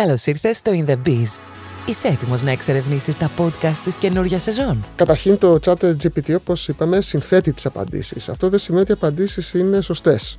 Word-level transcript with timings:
Καλώς 0.00 0.26
ήρθες 0.26 0.56
στο 0.56 0.72
In 0.74 0.90
The 0.90 0.96
Biz. 1.06 1.40
Είσαι 1.86 2.08
έτοιμος 2.08 2.42
να 2.42 2.50
εξερευνήσεις 2.50 3.16
τα 3.16 3.30
podcast 3.38 3.76
της 3.84 3.96
καινούργια 3.96 4.38
σεζόν; 4.38 4.84
Καταρχήν 4.96 5.38
το 5.38 5.58
chat 5.64 5.74
GPT, 5.74 6.34
όπως 6.36 6.68
είπαμε, 6.68 7.00
συνθέτει 7.00 7.52
τις 7.52 7.66
απαντήσεις. 7.66 8.28
Αυτό 8.28 8.48
δεν 8.48 8.58
σημαίνει 8.58 8.82
ότι 8.82 8.90
οι 8.90 8.94
απαντήσεις 8.94 9.54
είναι 9.54 9.80
σωστές. 9.80 10.38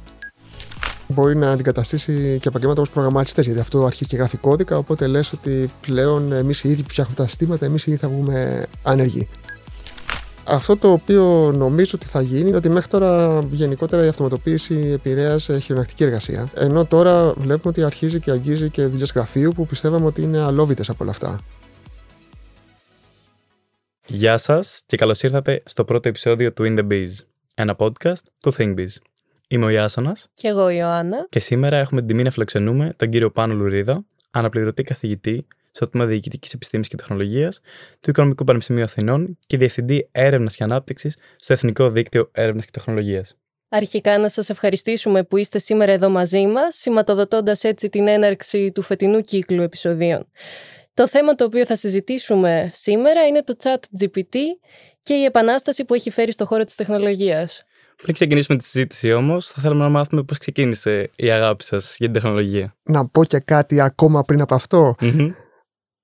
Μπορεί 1.07 1.35
να 1.35 1.51
αντικαταστήσει 1.51 2.37
και 2.41 2.47
επαγγέλματα 2.47 2.81
όπως 2.81 2.93
προγραμματιστές, 2.93 3.45
γιατί 3.45 3.59
αυτό 3.59 3.85
αρχίζει 3.85 4.09
και 4.09 4.15
γράφει 4.15 4.37
κώδικα. 4.37 4.77
Οπότε 4.77 5.07
λες 5.07 5.31
ότι 5.33 5.69
πλέον 5.81 6.31
εμείς 6.31 6.63
οι 6.63 6.69
ίδιοι 6.69 6.83
που 6.83 6.89
φτιάχνουμε 6.89 7.17
τα 7.17 7.27
συστήματα, 7.27 7.65
εμείς 7.65 7.85
οι 7.85 7.91
ίδιοι 7.91 7.99
θα 7.99 8.07
βγούμε 8.07 8.65
άνεργοι. 8.83 9.27
Αυτό 10.47 10.77
το 10.77 10.91
οποίο 10.91 11.51
νομίζω 11.55 11.91
ότι 11.95 12.05
θα 12.05 12.21
γίνει 12.21 12.47
είναι 12.47 12.57
ότι 12.57 12.69
μέχρι 12.69 12.89
τώρα 12.89 13.43
γενικότερα 13.51 14.05
η 14.05 14.07
αυτοματοποίηση 14.07 14.89
επηρέασε 14.93 15.59
χειρονακτική 15.59 16.03
εργασία. 16.03 16.49
Ενώ 16.53 16.85
τώρα 16.85 17.33
βλέπουμε 17.33 17.73
ότι 17.75 17.83
αρχίζει 17.83 18.19
και 18.19 18.31
αγγίζει 18.31 18.69
και 18.69 18.85
δουλειές 18.85 19.11
γραφείου 19.11 19.51
που 19.55 19.65
πιστεύαμε 19.65 20.05
ότι 20.05 20.21
είναι 20.21 20.39
αλόβητες 20.39 20.89
από 20.89 21.03
όλα 21.03 21.11
αυτά. 21.11 21.39
Γεια 24.07 24.37
σας 24.37 24.81
και 24.85 24.97
καλώς 24.97 25.23
ήρθατε 25.23 25.63
στο 25.65 25.85
πρώτο 25.85 26.09
επεισόδιο 26.09 26.53
του 26.53 26.63
In 26.65 26.79
the 26.79 26.87
Biz, 26.91 27.09
ένα 27.55 27.75
podcast 27.77 28.23
του 28.39 28.53
ThinkBiz. 28.57 28.87
Είμαι 29.47 29.65
ο 29.65 29.69
Ιάσονας. 29.69 30.27
Και 30.33 30.47
εγώ 30.47 30.69
η 30.69 30.75
Ιωάννα. 30.79 31.27
Και 31.29 31.39
σήμερα 31.39 31.77
έχουμε 31.77 31.99
την 31.99 32.09
τιμή 32.09 32.23
να 32.23 32.31
φιλοξενούμε 32.31 32.93
τον 32.95 33.09
κύριο 33.09 33.31
Πάνο 33.31 33.53
Λουρίδα, 33.53 34.05
αναπληρωτή 34.31 34.83
καθηγητή 34.83 35.47
στο 35.75 35.89
τμήμα 35.89 36.07
Διοικητικής 36.07 36.53
Επιστήμης 36.53 36.87
και 36.87 36.95
Τεχνολογίας 36.95 37.59
του 37.99 38.09
Οικονομικού 38.09 38.43
Πανεπιστημίου 38.43 38.83
Αθηνών 38.83 39.37
και 39.47 39.57
Διευθυντή 39.57 40.09
Έρευνας 40.11 40.55
και 40.55 40.63
Ανάπτυξης 40.63 41.17
στο 41.35 41.53
Εθνικό 41.53 41.89
Δίκτυο 41.89 42.29
Έρευνας 42.31 42.65
και 42.65 42.71
Τεχνολογίας. 42.71 43.37
Αρχικά 43.69 44.17
να 44.17 44.29
σας 44.29 44.49
ευχαριστήσουμε 44.49 45.23
που 45.23 45.37
είστε 45.37 45.59
σήμερα 45.59 45.91
εδώ 45.91 46.09
μαζί 46.09 46.47
μας, 46.47 46.75
σηματοδοτώντας 46.75 47.63
έτσι 47.63 47.89
την 47.89 48.07
έναρξη 48.07 48.71
του 48.71 48.81
φετινού 48.81 49.21
κύκλου 49.21 49.61
επεισοδίων. 49.61 50.27
Το 50.93 51.07
θέμα 51.07 51.35
το 51.35 51.43
οποίο 51.43 51.65
θα 51.65 51.75
συζητήσουμε 51.75 52.69
σήμερα 52.73 53.25
είναι 53.27 53.43
το 53.43 53.55
ChatGPT 53.63 54.35
και 55.03 55.13
η 55.13 55.23
επανάσταση 55.23 55.85
που 55.85 55.93
έχει 55.93 56.09
φέρει 56.09 56.31
στο 56.31 56.45
χώρο 56.45 56.63
της 56.63 56.75
τεχνολογίας. 56.75 57.63
Πριν 58.01 58.13
ξεκινήσουμε 58.13 58.57
τη 58.57 58.63
συζήτηση 58.63 59.11
όμως, 59.11 59.47
θα 59.47 59.61
θέλαμε 59.61 59.83
να 59.83 59.89
μάθουμε 59.89 60.23
πώς 60.23 60.37
ξεκίνησε 60.37 61.09
η 61.15 61.31
αγάπη 61.31 61.63
σας 61.63 61.95
για 61.97 62.11
την 62.11 62.21
τεχνολογία. 62.21 62.75
Να 62.83 63.07
πω 63.07 63.25
και 63.25 63.39
κάτι 63.39 63.81
ακόμα 63.81 64.21
πριν 64.21 64.41
από 64.41 64.55
αυτό. 64.55 64.95
Mm-hmm. 64.99 65.33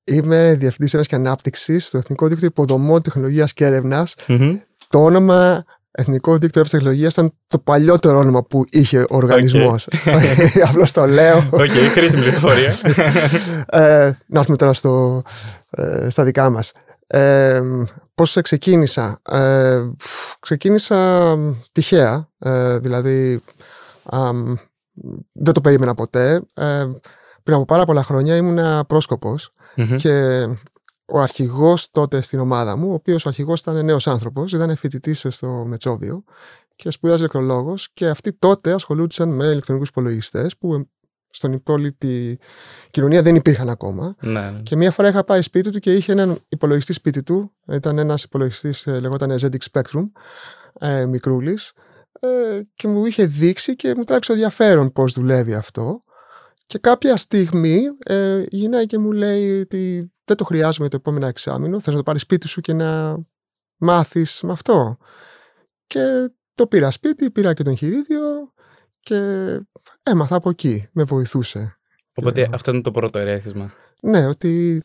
Είμαι 0.03 0.55
διευθυντής 0.59 0.94
έρευνα 0.94 1.03
και 1.09 1.16
ανάπτυξης 1.16 1.85
στο 1.85 1.97
Εθνικό 1.97 2.27
Δίκτυο 2.27 2.47
Υποδομών 2.47 3.02
Τεχνολογίας 3.02 3.53
και 3.53 3.66
ερευνα 3.66 4.08
mm-hmm. 4.27 4.59
Το 4.88 5.03
όνομα 5.03 5.63
Εθνικό 5.91 6.31
Δίκτυο 6.31 6.49
Έρευνας 6.61 6.69
Τεχνολογίας 6.71 7.13
ήταν 7.13 7.33
το 7.47 7.59
παλιότερο 7.59 8.17
όνομα 8.17 8.43
που 8.43 8.66
είχε 8.69 8.99
ο 8.99 9.16
οργανισμός. 9.16 9.88
Okay. 9.91 10.59
Απλώς 10.69 10.91
το 10.91 11.05
λέω. 11.05 11.38
OK, 11.38 11.59
okay, 11.59 11.89
χρήσιμη 11.91 12.21
πληροφορία. 12.21 12.75
ε, 13.81 14.11
να 14.25 14.39
έρθουμε 14.39 14.58
τώρα 14.58 14.73
στο, 14.73 15.21
ε, 15.69 16.09
στα 16.09 16.23
δικά 16.23 16.49
μας. 16.49 16.71
Ε, 17.08 17.61
πώς 18.15 18.38
ξεκίνησα; 18.41 19.19
Ε, 19.30 19.81
ξεκίνησα 20.39 21.38
τυχαία, 21.71 22.30
ε, 22.39 22.77
δηλαδή 22.77 23.41
δεν 25.31 25.53
το 25.53 25.61
περίμενα 25.61 25.93
ποτέ. 25.93 26.41
Ε, 26.53 26.86
πριν 27.43 27.55
από 27.55 27.65
πάρα 27.65 27.86
πολλά 27.86 28.03
χρόνια 28.03 28.36
ήμουν 29.75 29.97
και 29.97 30.47
ο 31.05 31.19
αρχηγός 31.19 31.91
τότε 31.91 32.22
στην 32.22 32.39
ομάδα 32.39 32.75
μου, 32.75 32.89
ο 32.89 32.94
οποίος 32.94 33.25
ο 33.25 33.30
αρχηγός 33.30 33.59
ήταν 33.59 33.86
νέος 33.86 34.08
άνθρωπος, 34.08 34.53
ήταν 34.53 34.75
φοιτητής 34.75 35.25
στο 35.30 35.47
Μετσόβιο 35.47 36.23
και 36.75 36.89
σπουδάζει 36.89 37.19
ηλεκτρολόγος 37.19 37.89
και 37.94 38.08
αυτοί 38.08 38.33
τότε 38.33 38.72
ασχολούνταν 38.73 39.30
με 39.30 39.45
ηλεκτρονικούς 39.45 39.89
υπολογιστές 39.89 40.58
που 40.58 40.89
στον 41.31 41.53
υπόλοιπη 41.53 42.39
κοινωνία 42.92 43.22
δεν 43.22 43.36
υπήρχαν 43.36 43.69
ακόμα. 43.69 44.16
Ναι, 44.22 44.31
ναι. 44.31 44.59
Και 44.64 44.75
μία 44.75 44.92
φορά 44.92 45.08
είχα 45.08 45.23
πάει 45.23 45.42
σπίτι 45.42 45.69
του 45.69 45.80
και 45.80 45.94
είχε 45.94 46.11
έναν 46.11 46.38
υπολογιστή 46.49 46.94
σπίτι 46.94 47.23
του. 47.23 47.52
Ήταν 47.72 47.97
ένας 47.97 48.23
υπολογιστής, 48.23 48.88
ε, 48.88 48.99
λεγόταν 48.99 49.31
ZX 49.31 49.58
Spectrum, 49.72 50.11
ε, 50.80 51.05
μικρούλης. 51.05 51.73
Ε, 52.20 52.61
και 52.76 52.88
μου 52.88 53.05
είχε 53.05 53.26
δείξει 53.26 53.76
και 53.76 53.95
μου 53.95 54.03
τράβηξε 54.03 54.32
ενδιαφέρον 54.32 54.92
πώς 54.92 55.14
δουλεύει 55.14 55.53
αυτό. 55.53 56.03
Και 56.71 56.77
κάποια 56.77 57.17
στιγμή 57.17 57.82
ε, 58.04 58.43
γυρνάει 58.49 58.86
και 58.86 58.98
μου 58.98 59.11
λέει 59.11 59.59
ότι 59.59 60.11
δεν 60.23 60.37
το 60.37 60.43
χρειάζομαι 60.43 60.89
το 60.89 60.95
επόμενο 60.95 61.26
εξάμεινο. 61.26 61.80
Θες 61.80 61.93
να 61.93 61.99
το 61.99 62.04
πάρεις 62.04 62.21
σπίτι 62.21 62.48
σου 62.48 62.61
και 62.61 62.73
να 62.73 63.17
μάθεις 63.77 64.42
με 64.43 64.52
αυτό. 64.52 64.98
Και 65.87 66.32
το 66.55 66.67
πήρα 66.67 66.92
σπίτι, 66.92 67.32
πήρα 67.32 67.54
και 67.54 67.64
τον 67.64 67.76
χειρίδιο 67.76 68.21
και 68.99 69.17
έμαθα 70.04 70.36
από 70.36 70.49
εκεί. 70.49 70.89
Με 70.92 71.04
βοηθούσε. 71.04 71.77
Οπότε 72.15 72.49
αυτό 72.54 72.71
είναι 72.71 72.82
το 72.82 72.92
πρώτο 72.92 73.20
ερέθισμα. 73.20 73.73
Ναι, 74.02 74.27
ότι 74.27 74.83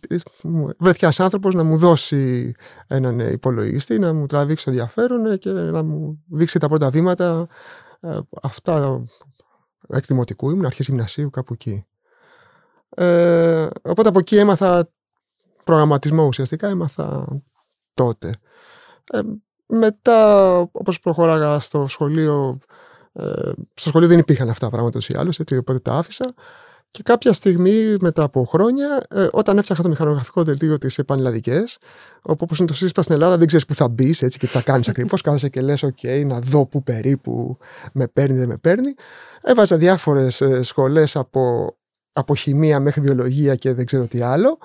βρέθηκε 0.78 1.04
ένας 1.04 1.20
άνθρωπος 1.20 1.54
να 1.54 1.62
μου 1.62 1.76
δώσει 1.76 2.54
έναν 2.86 3.18
υπολογιστή, 3.18 3.98
να 3.98 4.12
μου 4.12 4.26
τραβήξει 4.26 4.64
ενδιαφέρον 4.68 5.38
και 5.38 5.50
να 5.50 5.82
μου 5.82 6.24
δείξει 6.26 6.58
τα 6.58 6.68
πρώτα 6.68 6.90
βήματα. 6.90 7.48
Ε, 8.00 8.18
αυτά 9.88 9.96
εκδημοτικού 9.96 10.50
ήμουν, 10.50 10.66
αρχής 10.66 10.86
γυμνασίου, 10.86 11.30
κάπου 11.30 11.52
εκεί. 11.52 11.86
Ε, 12.88 13.66
οπότε 13.82 14.08
από 14.08 14.18
εκεί 14.18 14.36
έμαθα 14.36 14.90
προγραμματισμό 15.64 16.24
ουσιαστικά, 16.24 16.68
έμαθα 16.68 17.26
τότε. 17.94 18.34
Ε, 19.12 19.20
μετά, 19.66 20.58
όπως 20.58 21.00
προχώραγα 21.00 21.58
στο 21.60 21.86
σχολείο, 21.86 22.58
ε, 23.12 23.52
στο 23.74 23.88
σχολείο 23.88 24.08
δεν 24.08 24.18
υπήρχαν 24.18 24.48
αυτά 24.48 24.64
τα 24.64 24.72
πράγματα 24.72 24.98
ή 25.08 25.14
άλλως, 25.14 25.38
έτσι, 25.38 25.56
οπότε 25.56 25.78
τα 25.78 25.94
άφησα. 25.94 26.34
Και 26.96 27.02
κάποια 27.02 27.32
στιγμή 27.32 27.96
μετά 28.00 28.22
από 28.22 28.44
χρόνια, 28.44 29.06
ε, 29.10 29.26
όταν 29.32 29.58
έφτιαχα 29.58 29.82
το 29.82 29.88
μηχανογραφικό 29.88 30.42
δελτίο 30.42 30.78
της 30.78 31.00
Πανελλαδικέ, 31.06 31.64
όπου 32.22 32.38
όπως 32.40 32.58
είναι 32.58 32.66
το 32.66 32.74
σύστημα 32.74 33.02
στην 33.02 33.14
Ελλάδα, 33.14 33.36
δεν 33.36 33.46
ξέρεις 33.46 33.66
που 33.66 33.74
θα 33.74 33.88
μπεις 33.88 34.22
έτσι 34.22 34.38
και 34.38 34.46
τι 34.46 34.52
θα 34.52 34.60
κάνεις 34.60 34.88
ακριβώς. 34.88 35.20
Κάθεσαι 35.22 35.48
και 35.48 35.60
λες: 35.60 35.84
OK, 35.84 36.24
να 36.26 36.40
δω 36.40 36.66
που 36.66 36.82
περίπου 36.82 37.58
με 37.92 38.06
παίρνει, 38.08 38.38
δεν 38.38 38.48
με 38.48 38.56
παίρνει. 38.56 38.94
Έβαζα 39.42 39.76
διάφορες 39.76 40.42
σχολές 40.60 41.16
από, 41.16 41.76
από 42.12 42.34
χημεία 42.34 42.80
μέχρι 42.80 43.00
βιολογία 43.00 43.54
και 43.54 43.72
δεν 43.72 43.86
ξέρω 43.86 44.06
τι 44.06 44.20
άλλο. 44.20 44.58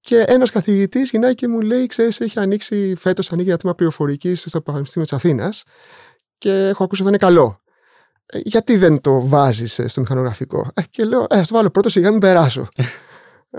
Και 0.00 0.24
ένας 0.26 0.50
καθηγητής 0.50 1.10
γυρνάει 1.10 1.34
και 1.34 1.48
μου 1.48 1.60
λέει: 1.60 1.86
Ξέρεις, 1.86 2.20
έχει 2.20 2.38
ανοίξει 2.38 2.94
φέτος 2.98 3.32
ανοίγει 3.32 3.48
ένα 3.48 3.58
τμήμα 3.58 3.76
πληροφορικής 3.76 4.44
στο 4.46 4.60
Πανεπιστήμιο 4.60 5.08
της 5.08 5.16
Αθήνας 5.16 5.62
και 6.38 6.68
έχω 6.68 6.84
ακούσει 6.84 7.02
ότι 7.02 7.10
θα 7.10 7.16
είναι 7.16 7.32
καλό. 7.32 7.60
Ε, 8.26 8.38
γιατί 8.44 8.76
δεν 8.76 9.00
το 9.00 9.26
βάζεις 9.26 9.78
ε, 9.78 9.88
στο 9.88 10.00
μηχανογραφικό; 10.00 10.70
Ε, 10.74 10.82
και 10.90 11.04
λέω, 11.04 11.26
ε, 11.28 11.38
ας 11.38 11.48
το 11.48 11.54
βάλω 11.54 11.70
πρώτο 11.70 11.88
σιγά 11.88 12.10
μην 12.10 12.20
περάσω. 12.20 12.68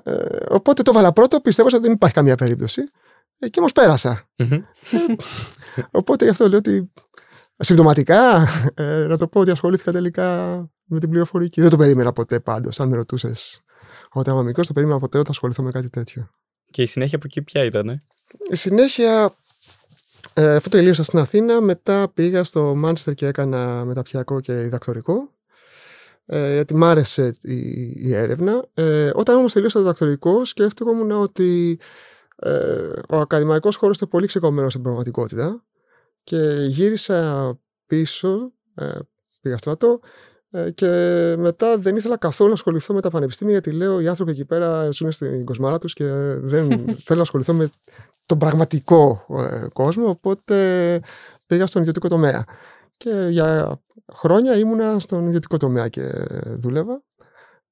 ε, 0.03 0.13
οπότε 0.50 0.83
το 0.83 0.94
βάλα 0.94 1.13
πρώτο, 1.13 1.41
πιστεύω 1.41 1.67
ότι 1.67 1.79
δεν 1.79 1.91
υπάρχει 1.91 2.16
καμία 2.16 2.35
περίπτωση. 2.35 2.81
Ε, 3.39 3.47
και 3.50 3.59
όμως 3.59 3.72
πέρασα. 3.72 4.29
οπότε 5.91 6.23
γι' 6.23 6.31
αυτό 6.31 6.50
λέω 6.50 6.57
ότι 6.57 6.91
συμπτωματικά 7.57 8.47
να 9.07 9.17
το 9.17 9.28
πω 9.28 9.39
ότι 9.39 9.51
ασχολήθηκα 9.51 9.91
τελικά 9.91 10.57
με 10.84 10.99
την 10.99 11.09
πληροφορική. 11.09 11.61
Δεν 11.61 11.69
το 11.69 11.78
περίμενα 11.78 12.11
ποτέ 12.11 12.39
πάντως, 12.39 12.79
αν 12.79 12.88
με 12.88 12.95
ρωτούσες 12.95 13.61
όταν 14.11 14.34
ήμουν 14.34 14.45
μικρό, 14.45 14.63
το 14.66 14.73
περίμενα 14.73 14.99
ποτέ 14.99 15.17
ότι 15.17 15.25
θα 15.25 15.31
ασχοληθώ 15.31 15.63
με 15.63 15.72
κάτι 15.72 15.89
τέτοιο. 15.89 16.29
Και 16.72 16.81
η 16.81 16.85
συνέχεια 16.85 17.17
από 17.17 17.25
εκεί 17.28 17.41
ποια 17.41 17.63
ήταν, 17.63 18.03
Η 18.51 18.55
συνέχεια 18.55 19.35
ε, 20.39 20.55
αφού 20.55 20.69
τελείωσα 20.69 21.03
στην 21.03 21.19
Αθήνα, 21.19 21.61
μετά 21.61 22.11
πήγα 22.13 22.43
στο 22.43 22.75
Μάντσεστερ 22.75 23.13
και 23.13 23.25
έκανα 23.25 23.85
μεταπτυχιακό 23.85 24.39
και 24.39 24.53
διδακτορικό. 24.53 25.31
Ε, 26.25 26.53
γιατί 26.53 26.75
μ' 26.75 26.83
άρεσε 26.83 27.35
η, 27.41 27.59
η 27.95 28.15
έρευνα. 28.15 28.65
Ε, 28.73 29.11
όταν 29.13 29.35
όμως 29.37 29.53
τελείωσα 29.53 29.73
το 29.73 29.79
διδακτορικό, 29.79 30.45
σκέφτομαι 30.45 31.13
ότι 31.13 31.79
ε, 32.35 32.89
ο 33.09 33.17
ακαδημαϊκός 33.17 33.75
χώρος 33.75 33.95
ήταν 33.95 34.09
πολύ 34.09 34.27
ξεκομμένος 34.27 34.71
στην 34.71 34.83
πραγματικότητα 34.83 35.65
και 36.23 36.65
γύρισα 36.67 37.51
πίσω, 37.85 38.51
ε, 38.75 38.87
πήγα 39.41 39.57
στρατό 39.57 39.99
ε, 40.51 40.71
και 40.71 40.87
μετά 41.37 41.77
δεν 41.77 41.95
ήθελα 41.95 42.17
καθόλου 42.17 42.49
να 42.49 42.55
ασχοληθώ 42.55 42.93
με 42.93 43.01
τα 43.01 43.09
πανεπιστήμια 43.09 43.53
γιατί 43.53 43.71
λέω 43.71 43.99
οι 43.99 44.07
άνθρωποι 44.07 44.31
εκεί 44.31 44.45
πέρα 44.45 44.91
ζουν 44.91 45.11
στην 45.11 45.45
κοσμάρα 45.45 45.78
τους 45.78 45.93
και 45.93 46.05
δεν 46.37 46.67
θέλω 47.05 47.16
να 47.16 47.22
ασχοληθώ 47.22 47.53
με 47.53 47.69
τον 48.28 48.38
πραγματικό 48.38 49.26
ε, 49.38 49.68
κόσμο, 49.74 50.09
οπότε 50.09 51.00
πήγα 51.46 51.66
στον 51.66 51.82
ιδιωτικό 51.82 52.08
τομέα. 52.08 52.44
Και 52.97 53.28
για 53.29 53.79
χρόνια 54.14 54.58
ήμουνα 54.58 55.00
στον 55.00 55.28
ιδιωτικό 55.28 55.58
τομέα 55.58 55.88
και 55.88 56.12
δούλευα. 56.46 57.03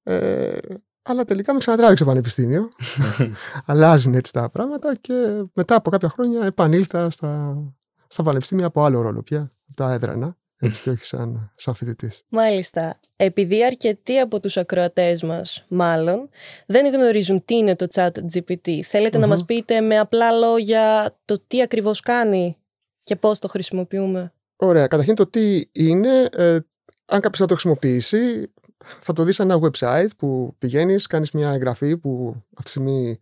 Ε, 0.03 0.57
αλλά 1.01 1.25
τελικά 1.25 1.53
με 1.53 1.59
ξανατράβηξε 1.59 2.03
το 2.03 2.09
πανεπιστήμιο. 2.09 2.69
Αλλάζουν 3.65 4.13
έτσι 4.13 4.31
τα 4.31 4.49
πράγματα 4.49 4.95
και 4.95 5.43
μετά 5.53 5.75
από 5.75 5.89
κάποια 5.89 6.09
χρόνια 6.09 6.45
επανήλθα 6.45 7.09
στα, 7.09 7.63
στα 8.07 8.23
πανεπιστήμια 8.23 8.65
από 8.65 8.83
άλλο 8.83 9.01
ρόλο 9.01 9.23
πια, 9.23 9.51
τα 9.75 9.91
έδρανα 9.91 10.37
έτσι 10.59 10.81
και 10.81 10.89
όχι 10.89 11.05
σαν, 11.05 11.51
σαν 11.55 11.73
φοιτητής. 11.73 12.23
Μάλιστα. 12.29 12.99
Επειδή 13.15 13.65
αρκετοί 13.65 14.19
από 14.19 14.39
τους 14.39 14.57
ακροατές 14.57 15.23
μας, 15.23 15.65
μάλλον, 15.67 16.29
δεν 16.65 16.93
γνωρίζουν 16.93 17.45
τι 17.45 17.55
είναι 17.55 17.75
το 17.75 17.87
chat 17.93 18.11
GPT, 18.33 18.81
θέλετε 18.83 19.17
να 19.17 19.27
μας 19.27 19.45
πείτε 19.45 19.81
με 19.81 19.99
απλά 19.99 20.31
λόγια 20.31 21.15
το 21.25 21.43
τι 21.47 21.61
ακριβώς 21.61 21.99
κάνει 21.99 22.57
και 22.99 23.15
πώς 23.15 23.39
το 23.39 23.47
χρησιμοποιούμε; 23.47 24.33
Ωραία. 24.55 24.87
Καταρχήν 24.87 25.15
το 25.15 25.27
τι 25.27 25.63
είναι, 25.71 26.27
ε, 26.31 26.57
αν 27.05 27.19
κάποιος 27.19 27.37
θα 27.37 27.45
το 27.45 27.53
χρησιμοποιήσει, 27.53 28.51
θα 28.99 29.13
το 29.13 29.23
δεις 29.23 29.39
ένα 29.39 29.59
website 29.61 30.09
που 30.17 30.55
πηγαίνεις, 30.57 31.07
κάνεις 31.07 31.31
μια 31.31 31.51
εγγραφή 31.51 31.97
που 31.97 32.35
αυτή 32.35 32.63
τη 32.63 32.69
στιγμή 32.69 33.19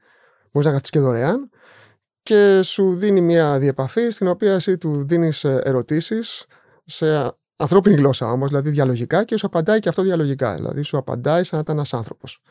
μπορείς 0.52 0.66
να 0.66 0.70
γραφτείς 0.70 0.90
και 0.90 1.00
δωρεάν 1.00 1.50
και 2.24 2.62
σου 2.62 2.96
δίνει 2.96 3.22
μια 3.22 3.60
διεπαφή 3.60 4.10
στην 4.10 4.28
οποία 4.28 4.54
εσύ 4.54 4.78
του 4.78 5.06
δίνεις 5.06 5.44
ε, 5.44 5.62
ερωτήσεις 5.64 6.46
σε 6.86 7.36
ανθρώπινη 7.58 7.96
γλώσσα 7.96 8.32
όμως, 8.32 8.50
δηλαδή 8.50 8.70
διαλογικά 8.70 9.24
και 9.24 9.38
σου 9.38 9.46
απαντάει 9.46 9.80
και 9.80 9.90
αυτό 9.90 10.02
διαλογικά, 10.02 10.56
δηλαδή 10.56 10.82
σου 10.82 10.98
απαντάει 10.98 11.44
σαν 11.44 11.58
να 11.58 11.64
ήταν 11.64 11.76
ένας 11.76 11.94
άνθρωπος. 11.94 12.42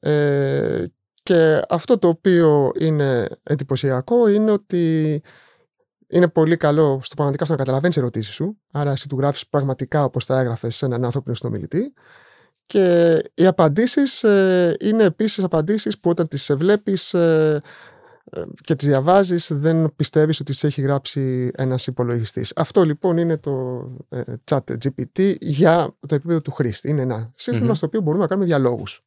Ε, 0.00 0.84
και 1.22 1.62
αυτό 1.68 1.98
το 1.98 2.08
οποίο 2.08 2.72
είναι 2.78 3.28
εντυπωσιακό 3.42 4.28
είναι 4.28 4.50
ότι 4.50 5.22
είναι 6.08 6.28
πολύ 6.28 6.56
καλό 6.56 7.00
στο 7.02 7.14
πραγματικά 7.14 7.44
στο 7.44 7.52
να 7.52 7.58
καταλαβαίνεις 7.58 7.96
τι 7.96 8.00
ερωτήσεις 8.00 8.34
σου. 8.34 8.60
Άρα, 8.72 8.90
εσύ 8.90 9.08
του 9.08 9.16
γράφεις 9.18 9.46
πραγματικά 9.46 10.04
όπως 10.04 10.26
τα 10.26 10.40
έγραφες 10.40 10.76
σε 10.76 10.84
έναν 10.84 11.04
άνθρωπο 11.04 11.34
συνομιλητή. 11.34 11.92
Και 12.66 13.16
οι 13.34 13.46
απαντήσεις 13.46 14.22
ε, 14.22 14.76
είναι 14.80 15.04
επίσης 15.04 15.44
απαντήσεις 15.44 15.98
που 15.98 16.10
όταν 16.10 16.28
τις 16.28 16.52
βλέπεις 16.54 17.14
ε, 17.14 17.18
ε, 17.18 17.60
και 18.60 18.74
τις 18.74 18.88
διαβάζεις 18.88 19.50
δεν 19.52 19.92
πιστεύεις 19.96 20.40
ότι 20.40 20.52
σε 20.52 20.66
έχει 20.66 20.80
γράψει 20.80 21.50
ένας 21.54 21.86
υπολογιστής. 21.86 22.52
Αυτό 22.56 22.82
λοιπόν 22.82 23.16
είναι 23.16 23.36
το 23.36 23.84
ε, 24.08 24.22
chat 24.50 24.58
GPT 24.58 25.34
για 25.40 25.96
το 26.06 26.14
επίπεδο 26.14 26.40
του 26.40 26.50
χρήστη. 26.50 26.90
Είναι 26.90 27.02
ένα 27.02 27.32
στο 27.74 27.86
οποίο 27.86 28.00
μπορούμε 28.00 28.22
να 28.22 28.28
κάνουμε 28.28 28.46
διαλόγους. 28.46 29.04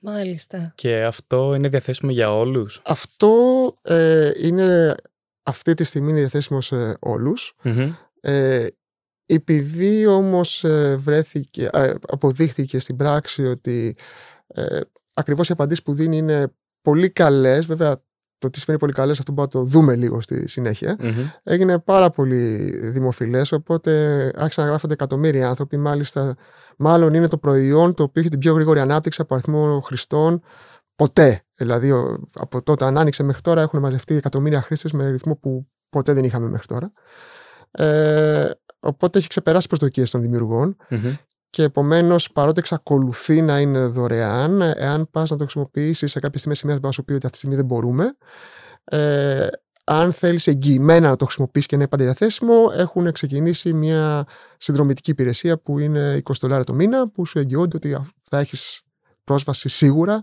Μάλιστα. 0.00 0.72
Και 0.74 1.04
αυτό 1.04 1.54
είναι 1.54 1.68
διαθέσιμο 1.68 2.10
για 2.10 2.36
όλους; 2.36 2.80
Αυτό 2.84 3.34
ε, 3.82 4.30
είναι 4.42 4.94
αυτή 5.42 5.74
τη 5.74 5.84
στιγμή 5.84 6.10
είναι 6.10 6.18
διαθέσιμο 6.18 6.60
σε 6.60 6.96
ολους 7.00 7.54
Ε, 8.20 8.66
επειδή 9.26 10.06
όμως 10.06 10.64
ε, 10.64 10.96
βρέθηκε, 10.96 11.68
αποδείχθηκε 12.08 12.78
στην 12.78 12.96
πράξη 12.96 13.46
ότι 13.46 13.96
ε, 14.46 14.80
ακριβώς 15.14 15.48
οι 15.48 15.52
απαντήσεις 15.52 15.82
που 15.82 15.94
δίνει 15.94 16.16
είναι 16.16 16.52
πολύ 16.82 17.10
καλές, 17.10 17.66
βέβαια 17.66 18.02
το 18.40 18.50
τι 18.50 18.60
σημαίνει 18.60 18.80
πολύ 18.80 18.92
καλές 18.92 19.18
αυτό 19.18 19.32
μπορούμε 19.32 19.54
να 19.54 19.60
το 19.64 19.70
δούμε 19.70 19.96
λίγο 19.96 20.20
στη 20.20 20.48
συνεχεια 20.48 20.96
έγινε 21.42 21.78
πάρα 21.78 22.10
πολύ 22.10 22.72
δημοφιλές 22.90 23.52
οπότε 23.52 23.92
άρχισαν 24.36 24.64
να 24.64 24.70
γράφονται 24.70 24.92
εκατομμύρια 24.92 25.48
άνθρωποι 25.48 25.76
μάλιστα 25.76 26.36
μάλλον 26.76 27.14
είναι 27.14 27.28
το 27.28 27.38
προϊόν 27.38 27.94
το 27.94 28.02
οποίο 28.02 28.20
έχει 28.20 28.30
την 28.30 28.38
πιο 28.38 28.54
γρήγορη 28.54 28.80
ανάπτυξη 28.80 29.20
από 29.22 29.34
αριθμό 29.34 29.80
χρηστών 29.80 30.42
ποτέ. 31.00 31.44
Δηλαδή, 31.54 31.92
από 32.34 32.62
τότε 32.62 32.84
αν 32.84 32.98
άνοιξε 32.98 33.22
μέχρι 33.22 33.42
τώρα 33.42 33.60
έχουν 33.60 33.80
μαζευτεί 33.80 34.14
εκατομμύρια 34.14 34.62
χρήστες 34.62 34.92
με 34.92 35.10
ρυθμό 35.10 35.36
που 35.36 35.66
ποτέ 35.88 36.12
δεν 36.12 36.24
είχαμε 36.24 36.48
μέχρι 36.48 36.66
τώρα. 36.66 36.92
Ε, 37.70 38.50
οπότε 38.80 39.18
έχει 39.18 39.28
ξεπεράσει 39.28 39.68
τις 39.68 39.78
προσδοκίες 39.78 40.10
των 40.10 40.20
δημιουργων 40.20 40.76
Και 41.50 41.62
επομένως, 41.62 42.32
παρότι 42.32 42.58
εξακολουθεί 42.58 43.42
να 43.42 43.60
είναι 43.60 43.86
δωρεάν, 43.86 44.60
εάν 44.60 45.10
πας 45.10 45.30
να 45.30 45.36
το 45.36 45.42
χρησιμοποιήσεις 45.42 46.10
σε 46.10 46.20
κάποια 46.20 46.38
στιγμή, 46.38 46.56
σημεία 46.56 46.80
που 46.80 46.92
σου 46.92 47.04
πει 47.04 47.12
ότι 47.12 47.26
αυτή 47.26 47.30
τη 47.30 47.36
στιγμή 47.36 47.56
δεν 47.56 47.64
μπορούμε, 47.64 48.16
ε, 48.84 49.46
αν 49.84 50.12
θέλεις 50.12 50.46
εγγυημένα 50.46 51.08
να 51.08 51.16
το 51.16 51.24
χρησιμοποιήσεις 51.24 51.68
και 51.68 51.76
να 51.76 51.82
είναι 51.82 51.90
πάντα 51.90 52.04
διαθέσιμο, 52.04 52.54
έχουν 52.72 53.12
ξεκινήσει 53.12 53.72
μια 53.72 54.26
συνδρομητική 54.56 55.10
υπηρεσία 55.10 55.58
που 55.58 55.78
είναι 55.78 56.22
20 56.24 56.32
δολάρια 56.40 56.64
το 56.64 56.74
μήνα, 56.74 57.08
που 57.08 57.26
σου 57.26 57.38
εγγυώνται 57.38 57.76
ότι 57.76 57.96
θα 58.22 58.38
έχεις 58.38 58.82
πρόσβαση 59.24 59.68
σίγουρα 59.68 60.22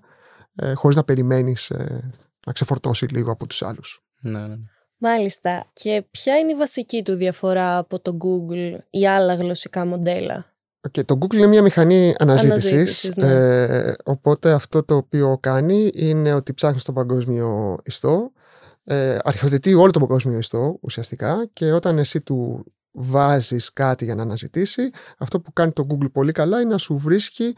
ε, 0.56 0.74
χωρίς 0.74 0.96
να 0.96 1.04
περιμένεις 1.04 1.70
ε, 1.70 2.10
να 2.46 2.54
ξεφορτώσει 2.54 3.06
λίγο 3.06 3.32
από 3.32 3.48
τους 3.48 3.62
άλλους. 3.62 4.04
Ναι, 4.22 4.40
ναι, 4.40 4.48
ναι. 4.48 4.56
Μάλιστα. 4.98 5.66
Και 5.74 6.06
ποια 6.12 6.38
είναι 6.38 6.52
η 6.52 6.56
βασική 6.56 7.04
του 7.04 7.14
διαφορά 7.14 7.78
από 7.78 8.00
το 8.00 8.18
Google 8.22 8.78
ή 8.90 9.08
άλλα 9.08 9.36
γλωσσικά 9.36 9.86
μοντέλα; 9.86 10.56
Okay, 10.82 11.06
το 11.06 11.18
Google 11.22 11.34
είναι 11.34 11.48
μια 11.48 11.62
μηχανή 11.62 12.16
αναζήτησης, 12.18 13.16
ναι. 13.16 13.28
ε, 13.28 13.96
οπότε 14.04 14.52
αυτό 14.52 14.84
το 14.84 14.96
οποίο 14.96 15.38
κάνει 15.42 15.90
είναι 15.94 16.34
ότι 16.34 16.54
ψάχνει 16.54 16.80
στον 16.80 16.94
παγκόσμιο 16.94 17.78
ιστό, 17.84 18.32
ε, 18.84 19.18
αρχιοθετεί 19.24 19.74
όλο 19.74 19.92
τον 19.92 20.02
παγκόσμιο 20.02 20.38
ιστό 20.38 20.78
ουσιαστικά 20.82 21.50
και 21.54 21.72
όταν 21.72 21.98
εσύ 21.98 22.22
του 22.22 22.66
βάζεις 22.92 23.74
κάτι 23.74 24.06
για 24.06 24.16
να 24.16 24.22
αναζητήσει, 24.22 24.90
αυτό 25.18 25.40
που 25.40 25.54
κάνει 25.54 25.72
το 25.72 25.88
Google 25.90 26.12
πολύ 26.12 26.32
καλά 26.32 26.62
είναι 26.62 26.72
να 26.72 26.78
σου 26.78 26.98
βρίσκει 26.98 27.56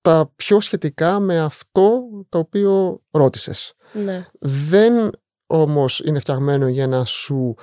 τα 0.00 0.32
πιο 0.36 0.60
σχετικά 0.60 1.20
με 1.20 1.40
αυτό 1.40 2.02
το 2.28 2.38
οποίο 2.38 3.02
ρώτησες. 3.10 3.74
Ναι. 3.92 4.26
Δεν 4.38 5.10
όμως 5.46 6.00
είναι 6.04 6.18
φτιαγμένο 6.18 6.68
για 6.68 6.86
να 6.86 7.04
σου 7.04 7.54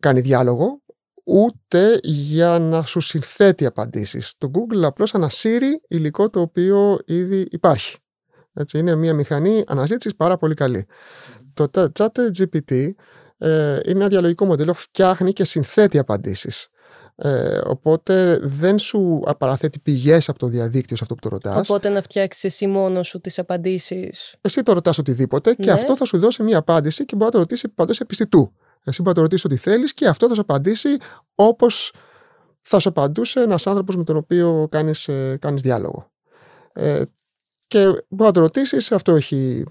κάνει 0.00 0.20
διάλογο, 0.20 0.80
ούτε 1.28 1.98
για 2.02 2.58
να 2.58 2.82
σου 2.82 3.00
συνθέτει 3.00 3.66
απαντήσεις. 3.66 4.34
Το 4.38 4.50
Google 4.54 4.82
απλώς 4.82 5.14
ανασύρει 5.14 5.80
υλικό 5.88 6.30
το 6.30 6.40
οποίο 6.40 6.98
ήδη 7.06 7.46
υπάρχει. 7.50 7.96
Έτσι, 8.54 8.78
είναι 8.78 8.94
μια 8.94 9.14
μηχανή 9.14 9.64
αναζήτησης 9.66 10.16
πάρα 10.16 10.36
πολύ 10.36 10.54
καλή. 10.54 10.86
Το 11.54 11.70
chat 11.72 12.08
GPT 12.38 12.90
ε, 13.38 13.78
είναι 13.84 13.98
ένα 13.98 14.08
διαλογικό 14.08 14.44
μοντέλο, 14.44 14.74
φτιάχνει 14.74 15.32
και 15.32 15.44
συνθέτει 15.44 15.98
απαντήσεις. 15.98 16.68
Ε, 17.18 17.60
οπότε 17.64 18.38
δεν 18.42 18.78
σου 18.78 19.22
παραθέτει 19.38 19.78
πηγές 19.78 20.28
από 20.28 20.38
το 20.38 20.46
διαδίκτυο 20.46 20.96
σε 20.96 21.02
αυτό 21.02 21.14
που 21.14 21.20
το 21.20 21.28
ρωτάς. 21.28 21.68
Οπότε 21.68 21.88
να 21.88 22.02
φτιάξεις 22.02 22.44
εσύ 22.44 22.66
μόνος 22.66 23.06
σου 23.06 23.20
τις 23.20 23.38
απαντήσεις. 23.38 24.34
Εσύ 24.40 24.62
το 24.62 24.72
ρωτάς 24.72 24.98
οτιδήποτε 24.98 25.54
και 25.54 25.64
Ναι. 25.64 25.72
αυτό 25.72 25.96
θα 25.96 26.04
σου 26.04 26.18
δώσει 26.18 26.42
μια 26.42 26.58
απάντηση 26.58 27.04
και 27.04 27.14
μπορεί 27.16 27.24
να 27.24 27.30
το 27.30 27.38
ρωτήσει 27.38 27.68
παντός 27.68 28.00
επιστητού. 28.00 28.52
Εσύ 28.86 29.02
μπορείς 29.02 29.06
να 29.06 29.12
το 29.14 29.20
ρωτήσεις 29.20 29.44
ό,τι 29.44 29.56
θέλεις 29.56 29.94
και 29.94 30.06
αυτό 30.06 30.28
θα 30.28 30.34
σου 30.34 30.40
απαντήσει 30.40 30.88
όπως 31.34 31.92
θα 32.60 32.78
σου 32.78 32.88
απαντούσε 32.88 33.40
ένας 33.40 33.66
άνθρωπος 33.66 33.96
με 33.96 34.04
τον 34.04 34.16
οποίο 34.16 34.68
κάνεις 34.70 35.08
κάνεις 35.38 35.62
διάλογο. 35.62 36.10
Ε, 36.72 37.02
και 37.66 37.84
μπορείς 37.84 38.06
να 38.26 38.32
το 38.32 38.40
ρωτήσεις, 38.40 38.92
αυτό 38.92 39.14
έχει 39.14 39.64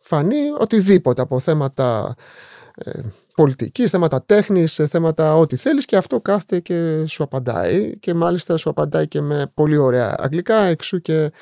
φανεί, 0.00 0.50
οτιδήποτε 0.58 1.22
από 1.22 1.38
θέματα 1.38 2.14
ε, 2.74 3.00
πολιτικής, 3.34 3.90
θέματα 3.90 4.22
τέχνης, 4.22 4.80
θέματα 4.88 5.36
ό,τι 5.36 5.56
θέλεις 5.56 5.84
και 5.84 5.96
αυτό 5.96 6.20
κάθεται 6.20 6.60
και 6.60 7.06
σου 7.06 7.22
απαντάει 7.22 7.98
και 7.98 8.14
μάλιστα 8.14 8.56
σου 8.56 8.70
απαντάει 8.70 9.08
και 9.08 9.20
με 9.20 9.50
πολύ 9.54 9.76
ωραία 9.76 10.14
αγγλικά 10.18 10.60
εξού 10.62 11.00
και 11.00 11.32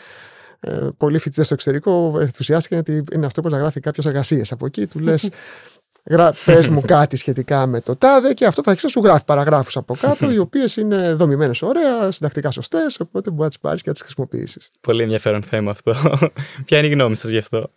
ε, 0.60 0.88
πολλοί 0.96 1.18
φοιτητές 1.18 1.44
στο 1.44 1.54
εξωτερικό 1.54 2.16
ενθουσιάστηκαν 2.20 2.82
γιατί 2.84 3.04
είναι 3.12 3.26
αυτός 3.26 3.44
που 3.44 3.50
να 3.50 3.58
γράφει 3.58 3.80
κάποιο 3.80 4.02
εργασίες 4.06 4.52
από 4.52 4.66
εκεί. 4.66 4.86
Του 4.86 4.98
λες, 4.98 5.30
πες 6.44 6.68
μου 6.68 6.80
κάτι 6.80 7.16
σχετικά 7.16 7.66
με 7.66 7.80
το 7.80 7.96
τάδε 7.96 8.32
και 8.32 8.46
αυτό 8.46 8.62
θα 8.62 8.70
αρχίσει 8.70 8.86
να 8.86 8.92
σου 8.92 9.08
γράφει 9.08 9.24
παραγράφους 9.24 9.76
από 9.76 9.94
κάτω, 10.00 10.30
οι 10.30 10.38
οποίες 10.46 10.76
είναι 10.76 11.12
δομημένες 11.12 11.62
ωραία, 11.62 12.10
συντακτικά 12.10 12.50
σωστές, 12.50 13.00
οπότε 13.00 13.30
μπορείς 13.30 13.42
να 13.44 13.48
τις 13.48 13.58
πάρεις 13.58 13.82
και 13.82 13.88
να 13.88 13.94
τις 13.94 14.02
χρησιμοποιήσεις. 14.02 14.70
Πολύ 14.80 15.02
ενδιαφέρον 15.02 15.42
θέμα 15.42 15.70
αυτό. 15.70 15.94
Ποια 16.64 16.78
είναι 16.78 16.86
η 16.86 16.90
γνώμη 16.90 17.16
σας 17.16 17.30
γι' 17.30 17.38
αυτό; 17.38 17.70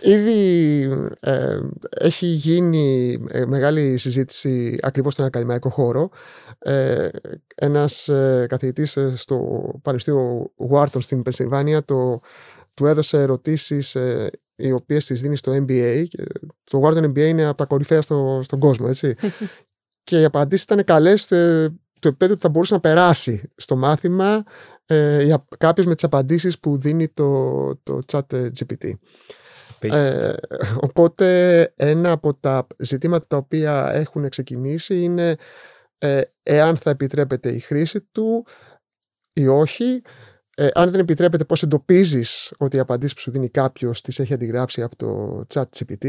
Ήδη 0.00 0.80
ε, 1.20 1.58
έχει 1.90 2.26
γίνει 2.26 3.18
ε, 3.28 3.46
μεγάλη 3.46 3.96
συζήτηση 3.96 4.78
ακριβώς 4.82 5.12
στον 5.12 5.24
ακαδημαϊκό 5.24 5.70
χώρο. 5.70 6.10
Ε, 6.58 7.08
ένας 7.54 8.08
ε, 8.08 8.46
καθηγητής 8.48 8.96
ε, 8.96 9.12
στο 9.16 9.38
Πανεπιστήμιο 9.82 10.52
Wharton 10.70 11.02
στην 11.02 11.22
Πενσιλβάνια 11.22 11.84
το, 11.84 12.20
του 12.74 12.86
έδωσε 12.86 13.18
ερωτήσεις 13.18 13.94
ε, 13.94 14.30
οι 14.56 14.72
οποίες 14.72 15.06
τις 15.06 15.20
δίνει 15.20 15.36
στο 15.36 15.52
MBA. 15.52 16.04
Και 16.08 16.24
Το 16.64 16.80
Wharton 16.84 17.04
MBA 17.04 17.26
είναι 17.26 17.44
από 17.44 17.56
τα 17.56 17.64
κορυφαία 17.64 18.02
στο, 18.02 18.40
στον 18.42 18.58
κόσμο, 18.58 18.86
έτσι. 18.88 19.14
και 20.08 20.20
οι 20.20 20.24
απαντήσεις 20.24 20.64
ήταν 20.64 20.84
καλές 20.84 21.30
ε, 21.30 21.74
το 22.00 22.08
επίπεδο 22.08 22.34
που 22.34 22.40
θα 22.40 22.48
μπορούσε 22.48 22.74
να 22.74 22.80
περάσει 22.80 23.52
στο 23.56 23.76
μάθημα 23.76 24.44
ε, 24.86 25.22
για 25.22 25.44
κάποιες 25.58 25.86
με 25.86 25.94
τις 25.94 26.04
απαντήσεις 26.04 26.58
που 26.58 26.78
δίνει 26.78 27.08
το, 27.08 27.76
το 27.82 27.98
chat 28.12 28.32
ε, 28.32 28.50
GPT. 28.58 28.90
Ε, 29.80 30.32
οπότε 30.80 31.62
ένα 31.76 32.10
από 32.10 32.34
τα 32.34 32.66
ζητήματα 32.78 33.26
τα 33.26 33.36
οποία 33.36 33.90
έχουν 33.92 34.28
ξεκινήσει 34.28 35.02
είναι 35.02 35.36
ε, 35.98 36.20
εάν 36.42 36.76
θα 36.76 36.90
επιτρέπεται 36.90 37.50
η 37.50 37.58
χρήση 37.58 38.00
του 38.12 38.46
ή 39.32 39.46
όχι. 39.46 40.02
Ε, 40.58 40.68
αν 40.74 40.90
δεν 40.90 41.00
επιτρέπεται 41.00 41.44
πώς 41.44 41.62
εντοπίζεις 41.62 42.52
ότι 42.58 42.76
οι 42.76 42.78
απαντήσεις 42.78 43.14
που 43.14 43.20
σου 43.20 43.30
δίνει 43.30 43.48
κάποιος 43.48 44.00
τις 44.00 44.18
έχει 44.18 44.34
αντιγράψει 44.34 44.82
από 44.82 44.96
το 44.96 45.40
chat 45.54 45.64
GPT 45.78 46.06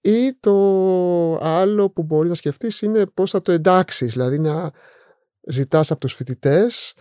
ή 0.00 0.34
το 0.40 0.54
άλλο 1.36 1.90
που 1.90 2.02
μπορείς 2.02 2.28
να 2.28 2.34
σκεφτείς 2.34 2.82
είναι 2.82 3.06
πώς 3.06 3.30
θα 3.30 3.42
το 3.42 3.52
εντάξεις, 3.52 4.12
δηλαδή 4.12 4.38
να 4.38 4.70
ζητάς 5.48 5.90
από 5.90 6.00
τους 6.00 6.14
φοιτητές 6.14 6.94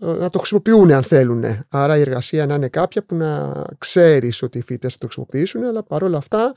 να 0.00 0.30
το 0.30 0.38
χρησιμοποιούν 0.38 0.92
αν 0.92 1.02
θέλουν. 1.02 1.44
Άρα 1.68 1.96
η 1.96 2.00
εργασία 2.00 2.46
να 2.46 2.54
είναι 2.54 2.68
κάποια 2.68 3.04
που 3.04 3.14
να 3.14 3.52
ξέρεις 3.78 4.42
ότι 4.42 4.58
οι 4.58 4.62
φοιτητές 4.62 4.92
θα 4.92 4.98
το 4.98 5.04
χρησιμοποιήσουν, 5.06 5.64
αλλά 5.64 5.82
παρόλα 5.82 6.16
αυτά 6.16 6.52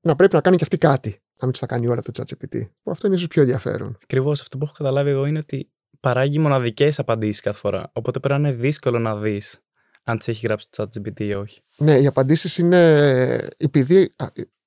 να 0.00 0.16
πρέπει 0.16 0.34
να 0.34 0.40
κάνει 0.40 0.56
και 0.56 0.62
αυτοί 0.62 0.78
κάτι. 0.78 1.22
Να 1.40 1.46
μην 1.46 1.52
του 1.52 1.58
τα 1.58 1.66
κάνει 1.66 1.86
όλα 1.86 2.02
το 2.02 2.12
ChatGPT. 2.14 2.60
Που 2.82 2.90
αυτό 2.90 3.06
είναι 3.06 3.16
ίσως 3.16 3.28
πιο 3.28 3.42
ενδιαφέρον. 3.42 3.98
Ακριβώς 4.02 4.40
αυτό 4.40 4.58
που 4.58 4.64
έχω 4.64 4.74
καταλάβει 4.76 5.10
εγώ 5.10 5.26
είναι 5.26 5.38
ότι 5.38 5.70
παράγει 6.04 6.38
μοναδικές 6.38 6.98
απαντήσεις 6.98 7.40
κάθε 7.40 7.58
φορά. 7.58 7.90
Οπότε 7.92 8.18
πρέπει 8.20 8.40
να 8.40 8.48
είναι 8.48 8.58
δύσκολο 8.58 8.98
να 8.98 9.16
δεις 9.16 9.60
αν 10.04 10.18
τις 10.18 10.28
έχει 10.28 10.46
γράψει 10.46 10.66
το 10.70 10.82
ChatGPT 10.82 11.20
ή 11.20 11.34
όχι. 11.34 11.60
Ναι, 11.76 11.98
οι 11.98 12.06
απαντήσεις 12.06 12.58
είναι. 12.58 13.48
Επειδή 13.56 14.14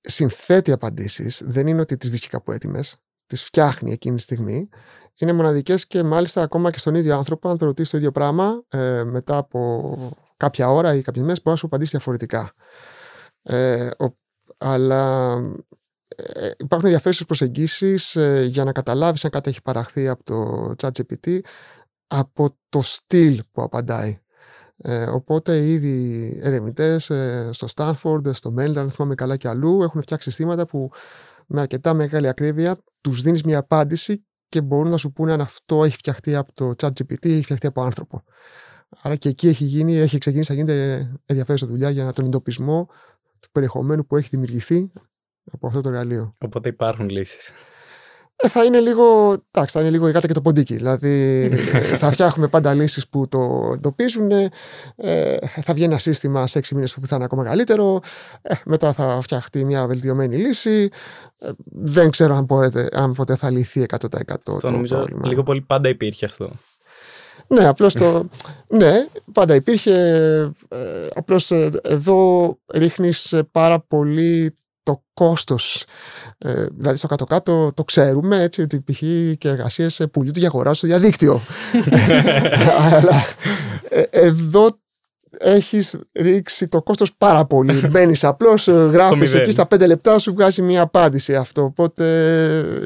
συνθέτει 0.01 0.72
απαντήσεις, 0.72 1.41
δεν 1.46 1.67
είναι 1.67 1.82
ότι 1.82 1.98
τις 1.98 2.10
βρίσκει 2.10 2.27
κάπου 2.27 2.51
έτοιμες. 2.51 2.96
τις 3.27 3.44
φτιάχνει 3.44 3.91
εκείνη 3.91 4.15
τη 4.15 4.22
στιγμή 4.22 4.70
είναι 5.20 5.34
μοναδικές 5.34 5.88
και 5.88 6.03
μάλιστα 6.03 6.41
ακόμα 6.41 6.72
και 6.72 6.79
στον 6.79 6.96
ίδιο 6.96 7.15
άνθρωπο 7.15 7.50
αν 7.50 7.58
το 7.58 7.65
ρωτήσεις 7.65 7.91
το 7.91 7.98
ίδιο 7.98 8.12
πράγμα 8.12 8.63
ε, 8.67 9.03
μετά 9.03 9.38
από 9.38 9.96
κάποια 10.38 10.70
ώρα 10.70 10.96
ή 10.96 11.01
κάποιες 11.01 11.24
μέρες 11.24 11.38
μπορεί 11.38 11.50
να 11.50 11.56
σου 11.56 11.65
απαντήσει 11.65 11.91
διαφορετικά. 11.91 12.53
Ε, 13.44 13.86
ο, 13.86 14.17
αλλά 14.58 15.34
ε, 16.19 16.51
υπάρχουν 16.57 16.88
ενδιαφέρουσες 16.88 17.25
προσεγγίσεις 17.25 18.15
ε, 18.15 18.45
για 18.50 18.63
να 18.63 18.71
καταλάβεις 18.71 19.25
αν 19.25 19.31
κάτι 19.31 19.50
έχει 19.50 19.62
παραχθεί 19.62 20.07
από 20.07 20.24
το 20.24 20.74
ChatGPT 20.77 21.39
από 22.07 22.57
το 22.69 22.81
στυλ 22.81 23.43
που 23.51 23.62
απαντάει. 23.62 24.19
Ε, 24.77 25.03
οπότε 25.03 25.67
ήδη 25.67 26.39
ερευνητές 26.43 27.09
ε, 27.09 27.50
στο 27.51 27.67
Stanford, 27.75 28.33
στο 28.33 28.53
Maryland, 28.57 28.77
αν 28.77 28.91
θυμάμαι 28.91 29.15
καλά 29.15 29.38
και 29.38 29.47
αλλού, 29.47 29.83
έχουν 29.83 30.01
φτιάξει 30.01 30.29
συστήματα 30.29 30.65
που 30.65 30.91
με 31.47 31.62
αρκετά 31.62 31.93
μεγάλη 31.93 32.27
ακρίβεια 32.27 32.83
τους 33.01 33.21
δίνεις 33.21 33.43
μια 33.43 33.57
απάντηση 33.57 34.25
και 34.50 34.62
μπορούν 34.62 34.91
να 34.91 34.97
σου 34.97 35.12
πούνε 35.12 35.33
αν 35.33 35.41
αυτό 35.41 35.83
έχει 35.83 35.95
φτιαχτεί 35.95 36.36
από 36.36 36.53
το 36.53 36.74
ChatGPT 36.77 37.25
ή 37.25 37.33
έχει 37.33 37.43
φτιαχτεί 37.43 37.67
από 37.67 37.81
άνθρωπο. 37.81 38.24
Άρα 39.01 39.15
και 39.15 39.29
εκεί 39.29 39.47
έχει, 39.47 39.63
γίνει, 39.63 39.95
έχει 39.95 40.17
ξεκινήσει 40.17 40.51
να 40.51 40.57
γίνεται 40.57 41.12
ενδιαφέρουσα 41.25 41.67
δουλειά 41.67 41.89
για 41.89 42.13
τον 42.13 42.25
εντοπισμό 42.25 42.89
του 43.39 43.50
περιεχομένου 43.51 44.05
που 44.05 44.17
έχει 44.17 44.27
δημιουργηθεί 44.31 44.91
από 45.51 45.67
αυτό 45.67 45.81
το 45.81 45.89
εργαλείο. 45.89 46.35
Οπότε 46.37 46.69
υπάρχουν 46.69 47.09
λύσεις. 47.09 47.53
Ε, 48.39 48.47
θα 48.47 48.63
είναι 48.63 48.79
λίγο, 48.79 49.35
εντάξει, 49.51 49.77
θα 49.77 49.79
είναι 49.79 49.89
λίγο 49.89 50.07
η 50.07 50.11
γάτα 50.11 50.27
και 50.27 50.33
το 50.33 50.41
ποντίκι. 50.41 50.75
Δηλαδή 50.75 51.49
θα 52.01 52.11
φτιάχνουμε 52.11 52.47
πάντα 52.47 52.73
λύσεις 52.73 53.07
που 53.07 53.27
το 53.27 53.71
εντοπίζουν. 53.73 54.31
Ε, 54.95 55.37
θα 55.61 55.73
βγει 55.73 55.83
ένα 55.83 55.97
σύστημα 55.97 56.47
σε 56.47 56.57
έξι 56.57 56.75
μήνες 56.75 56.93
που 56.93 57.07
θα 57.07 57.15
είναι 57.15 57.25
ακόμα 57.25 57.43
καλύτερο. 57.43 57.99
Ε, 58.41 58.53
μετά 58.65 58.93
θα 58.93 59.19
φτιαχτεί 59.21 59.65
μια 59.65 59.87
βελτιωμένη 59.87 60.37
λύση. 60.37 60.89
Ε, 61.39 61.49
δεν 61.65 62.09
ξέρω 62.09 62.35
αν, 62.35 62.43
μπορείτε, 62.43 62.89
αν 62.91 63.13
ποτέ 63.13 63.35
θα 63.35 63.49
λυθεί 63.49 63.85
100% 63.89 63.97
το, 64.43 64.57
το 64.57 64.71
νομίζω 64.71 64.95
πρόβλημα. 64.95 65.27
λίγο 65.27 65.43
πολύ 65.43 65.61
πάντα 65.61 65.89
υπήρχε 65.89 66.25
αυτό. 66.25 66.49
Ναι, 67.47 67.67
απλώς 67.67 67.93
το... 67.93 68.29
ναι, 68.67 69.07
πάντα 69.31 69.55
υπήρχε. 69.55 69.93
Ε, 70.69 71.07
απλώς 71.13 71.51
ε, 71.51 71.69
εδώ 71.83 72.57
ρίχνεις 72.73 73.35
πάρα 73.51 73.79
πολύ 73.79 74.53
το 74.88 75.03
κόστος. 75.13 75.84
Ε, 76.38 76.65
δηλαδή 76.77 76.98
στο 76.98 77.08
κάτω-κάτω 77.08 77.72
το 77.74 77.84
ξέρουμε 77.84 78.41
έτσι 78.41 78.62
ότι 78.62 78.82
π.χ. 78.82 79.00
και 79.38 79.48
εργασίες 79.48 80.08
πουλούνται 80.12 80.39
για 80.39 80.48
αγορά 80.48 80.74
στο 80.74 80.88
διαδίκτυο. 80.88 81.41
Αλλά 82.91 83.24
ε, 83.89 84.01
εδώ 84.12 84.79
έχεις 85.39 86.00
ρίξει 86.15 86.67
το 86.67 86.82
κόστος 86.82 87.15
πάρα 87.17 87.46
πολύ. 87.46 87.74
Μπαίνεις 87.91 88.24
απλώς, 88.24 88.67
γράφεις 88.67 89.34
εκεί 89.34 89.51
στα 89.51 89.65
πέντε 89.65 89.88
λεπτά, 89.88 90.20
σου 90.20 90.34
βγάζει 90.34 90.62
μια 90.62 90.82
απάντηση 90.82 91.36
αυτό. 91.36 91.63
Οπότε, 91.63 92.06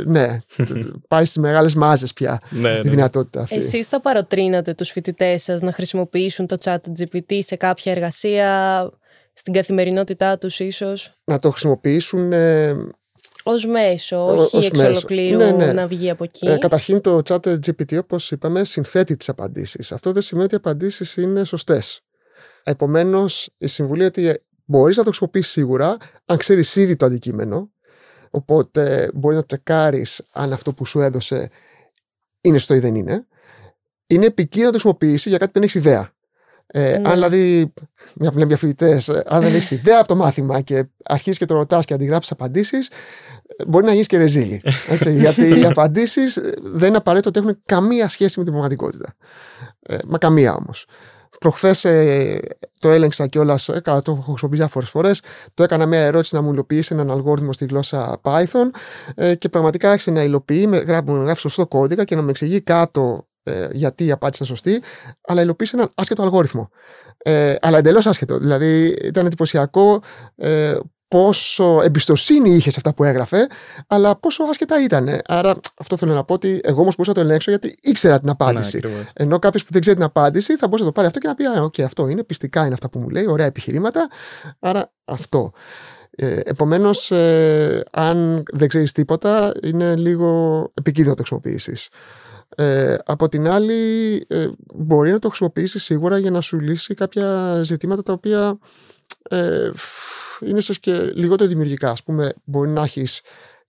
ναι, 0.05 0.39
πάει 1.07 1.25
στις 1.25 1.37
μεγάλες 1.37 1.75
μάζες 1.75 2.13
πια 2.13 2.41
Ναι, 2.49 2.69
η 2.69 2.81
ναι. 2.83 2.89
δυνατότητα 2.89 3.41
αυτή. 3.41 3.55
Εσείς 3.55 3.87
θα 3.87 4.01
παροτρύνατε 4.01 4.73
τους 4.73 4.89
φοιτητές 4.89 5.43
σας 5.43 5.61
να 5.61 5.71
χρησιμοποιήσουν 5.71 6.47
το 6.47 6.57
chat 6.63 6.75
GPT 6.75 7.39
σε 7.39 7.55
κάποια 7.55 7.91
εργασία, 7.91 8.89
στην 9.33 9.53
καθημερινότητά 9.53 10.37
τους 10.37 10.59
ίσως, 10.59 11.11
Να 11.23 11.39
το 11.39 11.49
χρησιμοποιήσουν. 11.49 12.31
Ε, 12.33 12.75
ως 13.43 13.65
μέσο, 13.65 14.25
Ω- 14.25 14.31
όχι 14.33 14.57
ως 14.57 14.65
εξ 14.65 14.77
μέσο. 14.77 14.89
ολοκλήρου 14.89 15.37
Ναι, 15.37 15.51
ναι. 15.51 15.73
να 15.73 15.87
βγει 15.87 16.09
από 16.09 16.23
εκεί. 16.23 16.47
ε, 16.47 16.57
καταρχήν 16.57 17.01
το 17.01 17.21
chat 17.25 17.39
GPT, 17.45 17.97
όπως 17.99 18.31
είπαμε, 18.31 18.63
συνθέτει 18.63 19.17
τις 19.17 19.29
απαντήσεις. 19.29 19.91
Αυτό 19.91 20.11
δεν 20.11 20.21
σημαίνει 20.21 20.45
ότι 20.45 20.53
οι 20.53 20.57
απαντήσεις 20.57 21.17
είναι 21.17 21.43
σωστές. 21.43 22.01
Επομένως, 22.63 23.49
η 23.57 23.67
συμβουλή 23.67 23.99
είναι 23.99 24.07
ότι 24.07 24.43
μπορείς 24.65 24.97
να 24.97 25.03
το 25.03 25.09
χρησιμοποιήσει 25.09 25.49
σίγουρα, 25.51 25.97
αν 26.25 26.37
ξέρεις 26.37 26.75
ήδη 26.75 26.95
το 26.95 27.05
αντικείμενο. 27.05 27.71
Οπότε 28.29 29.11
μπορεί 29.13 29.35
να 29.35 29.43
τσεκάρεις 29.45 30.21
αν 30.31 30.53
αυτό 30.53 30.73
που 30.73 30.85
σου 30.85 30.99
έδωσε 31.01 31.49
είναι 32.41 32.57
σωστό 32.57 32.73
ή 32.73 32.79
δεν 32.79 32.95
είναι. 32.95 33.27
Είναι 34.07 34.25
επικίνδυνο 34.25 34.65
να 34.65 34.71
το 34.71 34.79
χρησιμοποιήσει 34.79 35.29
για 35.29 35.37
κάτι 35.37 35.51
που 35.51 35.59
δεν 35.59 35.67
έχεις 35.69 35.81
ιδέα. 35.81 36.13
Ε, 36.71 36.97
Ναι. 36.97 37.09
Αν 37.09 37.13
δηλαδή, 37.13 37.73
μια 38.15 38.31
που 38.31 38.37
λέμε 38.37 38.47
για 38.47 38.57
φοιτητέ, 38.57 39.01
αν 39.25 39.41
δεν 39.41 39.55
έχεις 39.55 39.71
ιδέα 39.71 39.99
από 39.99 40.07
το 40.07 40.15
μάθημα 40.15 40.61
και 40.61 40.85
αρχίζεις 41.03 41.39
και 41.39 41.45
το 41.45 41.55
ρωτάς 41.55 41.85
και 41.85 41.93
αντιγράψεις 41.93 42.31
απαντήσεις, 42.31 42.89
μπορεί 43.67 43.85
να 43.85 43.91
γίνεις 43.91 44.07
και 44.07 44.17
ρεζίλη. 44.17 44.61
Έτσι, 44.89 45.11
γιατί 45.23 45.59
οι 45.59 45.65
απαντήσεις 45.65 46.39
δεν 46.61 46.87
είναι 46.87 46.97
απαραίτητο 46.97 47.29
ότι 47.29 47.39
έχουν 47.39 47.61
καμία 47.65 48.09
σχέση 48.09 48.33
με 48.37 48.43
την 48.43 48.53
πραγματικότητα. 48.53 49.15
Ε, 49.81 49.97
μα 50.07 50.17
καμία 50.17 50.53
όμως. 50.53 50.85
Προχθές 51.39 51.85
ε, 51.85 52.39
το 52.79 52.89
έλεγξα 52.89 53.27
κιόλας, 53.27 53.69
ε, 53.69 53.79
καλά, 53.83 54.01
το 54.01 54.11
έχω 54.11 54.21
χρησιμοποιήσει 54.21 54.61
διάφορες 54.61 54.89
φορές. 54.89 55.21
Το 55.53 55.63
έκανα 55.63 55.85
μια 55.85 55.99
ερώτηση 55.99 56.35
να 56.35 56.41
μου 56.41 56.51
υλοποιήσει 56.51 56.93
έναν 56.93 57.11
αλγόριθμο 57.11 57.53
στη 57.53 57.65
γλώσσα 57.65 58.19
Python 58.23 58.69
ε, 59.15 59.35
και 59.35 59.49
πραγματικά 59.49 59.91
άρχισε 59.91 60.11
να 60.11 60.23
υλοποιεί, 60.23 60.65
με, 60.67 60.77
γράφει, 60.77 61.11
με 61.11 61.23
γράφει 61.23 61.39
σωστό 61.39 61.67
κώδικα 61.67 62.03
και 62.03 62.15
να 62.15 62.21
με 62.21 62.29
εξηγεί 62.29 62.61
κάτω 62.61 63.27
ε, 63.43 63.67
γιατί 63.71 64.05
η 64.05 64.11
απάντηση 64.11 64.43
είναι 64.43 64.55
σωστή, 64.55 64.81
αλλά 65.27 65.41
υλοποίησε 65.41 65.75
έναν 65.75 65.91
άσχετο 65.95 66.21
αλγόριθμο. 66.21 66.69
Ε, 67.17 67.55
αλλά 67.61 67.77
εντελώς 67.77 68.05
άσχετο. 68.05 68.37
Δηλαδή 68.37 68.87
ήταν 69.03 69.25
εντυπωσιακό 69.25 70.01
ε, 70.35 70.77
πόσο 71.07 71.79
εμπιστοσύνη 71.83 72.49
είχε 72.49 72.69
σε 72.69 72.75
αυτά 72.77 72.93
που 72.93 73.03
έγραφε, 73.03 73.47
αλλά 73.87 74.15
πόσο 74.15 74.43
άσχετα 74.43 74.83
ήταν. 74.83 75.19
Άρα 75.25 75.59
αυτό 75.77 75.97
θέλω 75.97 76.13
να 76.13 76.23
πω 76.23 76.33
ότι 76.33 76.59
εγώ 76.63 76.81
όμως 76.81 76.95
μπορούσα 76.95 77.09
να 77.11 77.13
το 77.13 77.19
ελέγξω 77.29 77.49
γιατί 77.49 77.75
ήξερα 77.81 78.15
την 78.15 78.25
Ναι, 78.25 78.31
απάντηση. 78.31 78.77
ακριβώς. 78.77 79.03
Ενώ 79.13 79.39
κάποιος 79.39 79.63
που 79.63 79.69
δεν 79.71 79.81
ξέρει 79.81 79.95
την 79.95 80.05
απάντηση 80.05 80.55
θα 80.57 80.65
μπορούσε 80.67 80.83
να 80.83 80.89
το 80.91 80.91
πάρει 80.91 81.07
αυτό 81.07 81.19
και 81.19 81.27
να 81.27 81.35
πει: 81.35 81.45
Α, 81.45 81.61
οκ, 81.63 81.79
αυτό 81.79 82.07
είναι, 82.07 82.23
πειστικά 82.23 82.63
είναι 82.65 82.73
αυτά 82.73 82.89
που 82.89 82.99
μου 82.99 83.09
λέει, 83.09 83.25
ωραία 83.27 83.45
επιχειρήματα. 83.45 84.09
Άρα 84.59 84.91
αυτό. 85.05 85.51
Ε, 86.15 86.39
Επομένως, 86.43 87.11
αν 87.91 88.43
δεν 88.51 88.67
ξέρεις 88.67 88.91
τίποτα, 88.91 89.51
είναι 89.63 89.95
λίγο 89.95 90.61
επικίνδυνο 90.73 91.15
να 91.15 91.23
το 91.23 91.23
χρησιμοποιήσεις. 91.27 91.87
Ε, 92.55 92.95
από 93.05 93.29
την 93.29 93.47
άλλη, 93.47 93.75
ε, 94.27 94.47
μπορεί 94.73 95.11
να 95.11 95.19
το 95.19 95.27
χρησιμοποιήσει 95.27 95.79
σίγουρα 95.79 96.17
για 96.17 96.31
να 96.31 96.41
σου 96.41 96.59
λύσει 96.59 96.93
κάποια 96.93 97.61
ζητήματα 97.63 98.03
τα 98.03 98.13
οποία 98.13 98.57
ε, 99.29 99.71
είναι 100.41 100.57
ίσως 100.57 100.79
και 100.79 101.11
λιγότερο 101.13 101.49
δημιουργικά. 101.49 101.89
Α 101.89 101.95
πούμε, 102.05 102.33
μπορεί 102.43 102.69
να 102.69 102.81
έχεις 102.81 103.21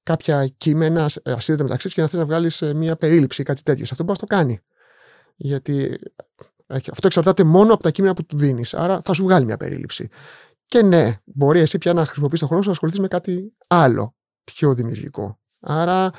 κάποια 0.03 0.47
κείμενα 0.47 1.11
ε, 1.23 1.33
ασύνδετα 1.33 1.65
μεταξύ 1.65 1.87
τους 1.87 1.95
και 1.95 2.01
να 2.01 2.09
θες 2.09 2.19
να 2.19 2.25
βγάλεις 2.25 2.63
μια 2.75 2.97
περίληψη 2.97 3.41
ή 3.41 3.45
κάτι 3.45 3.63
τέτοιο. 3.63 3.85
Σε 3.85 3.91
Αυτό 3.93 4.05
μπορείς 4.05 4.21
να 4.21 4.27
το 4.27 4.35
κάνει. 4.35 4.61
Γιατί 5.37 5.99
ε, 6.67 6.77
αυτό 6.77 7.07
εξαρτάται 7.07 7.45
μόνο 7.45 7.75
από 7.75 7.83
τα 7.83 7.91
κείμενα 7.91 8.15
που 8.15 8.25
του 8.25 8.37
δίνεις. 8.37 8.75
Άρα 8.75 9.01
θα 9.05 9.13
σου 9.13 9.23
βγάλει 9.23 9.45
μια 9.45 9.57
περίληψη. 9.57 10.09
Και 10.67 10.83
ναι, 10.83 11.21
μπορεί 11.25 11.61
εσύ 11.61 11.79
πια 11.79 11.93
να 11.93 12.05
χρησιμοποιήσει 12.05 12.41
τον 12.41 12.49
χρόνο 12.49 12.63
σου 12.63 12.69
να 12.69 12.75
ασχοληθείς 12.75 13.01
με 13.01 13.09
κάτι 13.09 13.53
άλλο, 13.67 14.15
πιο 14.45 14.75
δημιουργικό. 14.75 15.39
Άρα 15.61 16.11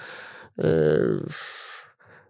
ε, 0.56 1.18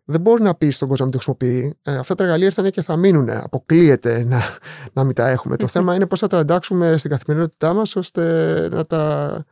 δεν 0.05 0.21
μπορεί 0.21 0.41
να 0.43 0.55
πεις 0.55 0.75
στον 0.75 0.87
κόσμο 0.87 1.05
να 1.05 1.11
μην 1.11 1.19
το 1.19 1.25
χρησιμοποιεί. 1.25 1.77
Ε, 1.81 1.97
αυτά 1.97 2.15
τα 2.15 2.23
εργαλεία 2.23 2.45
ήρθαν 2.45 2.71
και 2.71 2.81
θα 2.81 2.95
μείνουν. 2.95 3.29
Αποκλείεται 3.29 4.23
να, 4.23 4.41
να 4.93 5.03
μην 5.03 5.15
τα 5.15 5.29
έχουμε. 5.29 5.55
το 5.55 5.67
θέμα 5.75 5.95
είναι 5.95 6.05
πώς 6.05 6.19
θα 6.19 6.27
τα 6.27 6.37
εντάξουμε 6.37 6.97
στην 6.97 7.09
καθημερινότητά 7.09 7.73
μας 7.73 7.95
ώστε 7.95 8.21
να 8.71 8.85
τα 8.85 9.45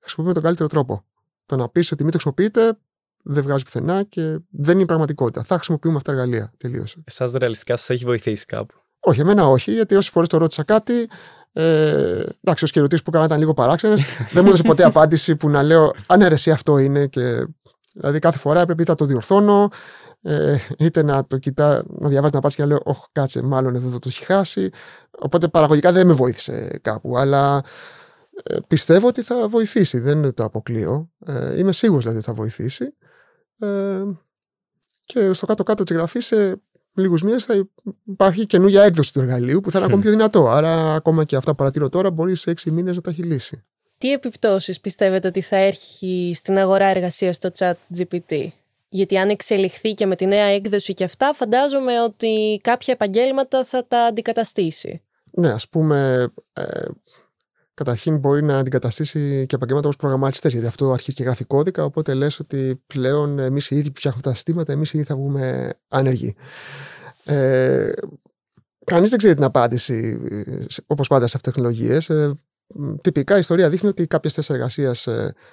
χρησιμοποιούμε 0.00 0.28
με 0.28 0.32
τον 0.32 0.42
καλύτερο 0.42 0.68
τρόπο. 0.68 1.04
Το 1.46 1.56
να 1.56 1.68
πεις 1.68 1.92
ότι 1.92 2.02
μην 2.02 2.12
το 2.12 2.18
χρησιμοποιείτε 2.18 2.78
δεν 3.22 3.42
βγάζει 3.42 3.64
πουθενά 3.64 4.02
και 4.02 4.20
δεν 4.50 4.74
είναι 4.74 4.82
η 4.82 4.86
πραγματικότητα. 4.86 5.42
Θα 5.42 5.54
χρησιμοποιούμε 5.54 5.96
αυτά 5.96 6.12
τα 6.12 6.18
εργαλεία. 6.18 6.52
Τελείωσε. 6.56 7.02
Εσάς 7.04 7.32
ρεαλιστικά 7.32 7.76
σας 7.76 7.90
έχει 7.90 8.04
βοηθήσει 8.04 8.44
κάπου; 8.44 8.74
Όχι, 9.00 9.20
εμένα 9.20 9.46
όχι, 9.46 9.72
γιατί 9.72 9.94
όσες 9.94 10.10
φορές 10.10 10.28
το 10.28 10.38
ρώτησα 10.38 10.62
κάτι. 10.62 11.08
Ε, 11.52 12.24
εντάξει, 12.42 12.64
ως 12.64 12.70
και 12.70 12.78
ερωτήσει 12.78 13.02
που 13.02 13.10
έκανα 13.10 13.24
ήταν 13.24 13.38
λίγο 13.38 13.54
παράξενες. 13.54 14.16
δεν 14.32 14.42
μου 14.42 14.48
έδωσε 14.48 14.62
ποτέ 14.62 14.84
απάντηση 14.84 15.36
που 15.36 15.48
να 15.48 15.62
λέω 15.62 15.94
Αν 16.06 16.18
ναι, 16.18 16.28
ρε, 16.28 16.34
εσύ 16.34 16.50
αυτό 16.50 16.78
είναι. 16.78 17.06
Και, 17.06 17.46
δηλαδή 18.00 18.18
κάθε 18.18 18.38
φορά 18.38 18.60
έπρεπε 18.60 18.82
είτε 18.82 18.90
να 18.90 18.96
το 18.96 19.04
διορθώνω, 19.04 19.70
ε, 20.22 20.56
είτε 20.78 21.02
να 21.02 21.26
το 21.26 21.38
κοιτά, 21.38 21.84
να 21.88 22.08
διαβάζει 22.08 22.30
την 22.30 22.38
απάντηση 22.38 22.56
και 22.56 22.62
να 22.62 22.68
λέω 22.68 22.80
Όχι, 22.84 23.02
κάτσε, 23.12 23.42
μάλλον 23.42 23.74
εδώ 23.74 23.88
θα 23.88 23.98
το 23.98 24.08
έχει 24.08 24.24
χάσει. 24.24 24.70
Οπότε 25.18 25.48
παραγωγικά 25.48 25.92
δεν 25.92 26.06
με 26.06 26.12
βοήθησε 26.12 26.78
κάπου. 26.82 27.18
Αλλά 27.18 27.64
ε, 28.42 28.56
πιστεύω 28.66 29.06
ότι 29.06 29.22
θα 29.22 29.48
βοηθήσει. 29.48 29.98
Δεν 29.98 30.34
το 30.34 30.44
αποκλείω. 30.44 31.10
Ε, 31.26 31.58
είμαι 31.58 31.72
σίγουρος 31.72 32.02
δηλαδή 32.02 32.18
ότι 32.18 32.28
θα 32.28 32.34
βοηθήσει. 32.34 32.94
Ε, 33.58 34.02
και 35.04 35.32
στο 35.32 35.46
κάτω-κάτω 35.46 35.84
της 35.84 35.96
γραφής 35.96 36.26
σε 36.26 36.62
λίγους 36.92 37.22
μήνες 37.22 37.44
θα 37.44 37.68
υπάρχει 38.04 38.46
καινούργια 38.46 38.82
έκδοση 38.82 39.12
του 39.12 39.20
εργαλείου 39.20 39.60
που 39.60 39.70
θα 39.70 39.78
είναι 39.78 39.86
ακόμη 39.86 40.02
πιο 40.02 40.10
δυνατό. 40.10 40.48
Άρα, 40.48 40.94
ακόμα 40.94 41.24
και 41.24 41.36
αυτά 41.36 41.50
που 41.50 41.56
παρατηρώ 41.56 41.88
τώρα 41.88 42.10
μπορεί 42.10 42.34
σε 42.34 42.50
έξι 42.50 42.70
μήνες 42.70 42.96
να 42.96 43.02
τα 43.02 43.10
έχει 43.10 43.22
λύσει. 43.22 43.64
Τι 43.98 44.12
επιπτώσεις 44.12 44.80
πιστεύετε 44.80 45.28
ότι 45.28 45.40
θα 45.40 45.56
έχει 45.56 46.32
στην 46.34 46.58
αγορά 46.58 46.86
εργασίας 46.86 47.38
το 47.38 47.50
chat 47.58 47.72
GPT? 47.98 48.48
Γιατί 48.88 49.18
αν 49.18 49.28
εξελιχθεί 49.28 49.94
και 49.94 50.06
με 50.06 50.16
τη 50.16 50.26
νέα 50.26 50.44
έκδοση 50.44 50.94
και 50.94 51.04
αυτά, 51.04 51.32
φαντάζομαι 51.34 52.00
ότι 52.00 52.60
κάποια 52.62 52.94
επαγγέλματα 52.94 53.64
θα 53.64 53.86
τα 53.86 54.04
αντικαταστήσει. 54.04 55.02
Ναι, 55.30 55.48
ας 55.48 55.68
πούμε, 55.68 56.26
ε, 56.52 56.62
καταρχήν 57.74 58.18
μπορεί 58.18 58.42
να 58.42 58.58
αντικαταστήσει 58.58 59.46
και 59.46 59.54
επαγγέλματα 59.54 59.88
όπως 59.88 59.96
προγραμματιστές, 60.00 60.52
γιατί 60.52 60.66
αυτό 60.66 60.92
αρχίζει 60.92 61.16
και 61.16 61.22
γράφει 61.22 61.44
κώδικα. 61.44 61.84
Οπότε 61.84 62.14
λες 62.14 62.38
ότι 62.38 62.82
πλέον 62.86 63.38
εμείς 63.38 63.70
οι 63.70 63.76
ίδιοι 63.76 63.90
που 63.90 63.98
φτιάχνουμε 63.98 64.26
τα 64.26 64.34
συστήματα, 64.34 64.72
εμείς 64.72 64.92
οι 64.92 64.98
ίδιοι 64.98 65.06
θα 65.06 65.16
βγούμε 65.16 65.74
άνεργοι. 65.88 66.34
Ε, 67.24 67.92
Κανείς 68.88 69.10
δεν 69.10 69.18
ξέρει 69.18 69.34
την 69.34 69.44
απάντηση, 69.44 70.20
όπως 70.86 71.08
πάντα 71.08 71.26
σε 71.26 71.36
αυτές 71.36 71.52
τις 71.52 71.62
τεχνολογίες. 71.62 72.10
Ε, 72.68 72.94
τυπικά 73.00 73.36
η 73.36 73.38
ιστορία 73.38 73.68
δείχνει 73.68 73.88
ότι 73.88 74.06
κάποιες 74.06 74.34
θέσεις 74.34 74.50
εργασίας 74.50 75.08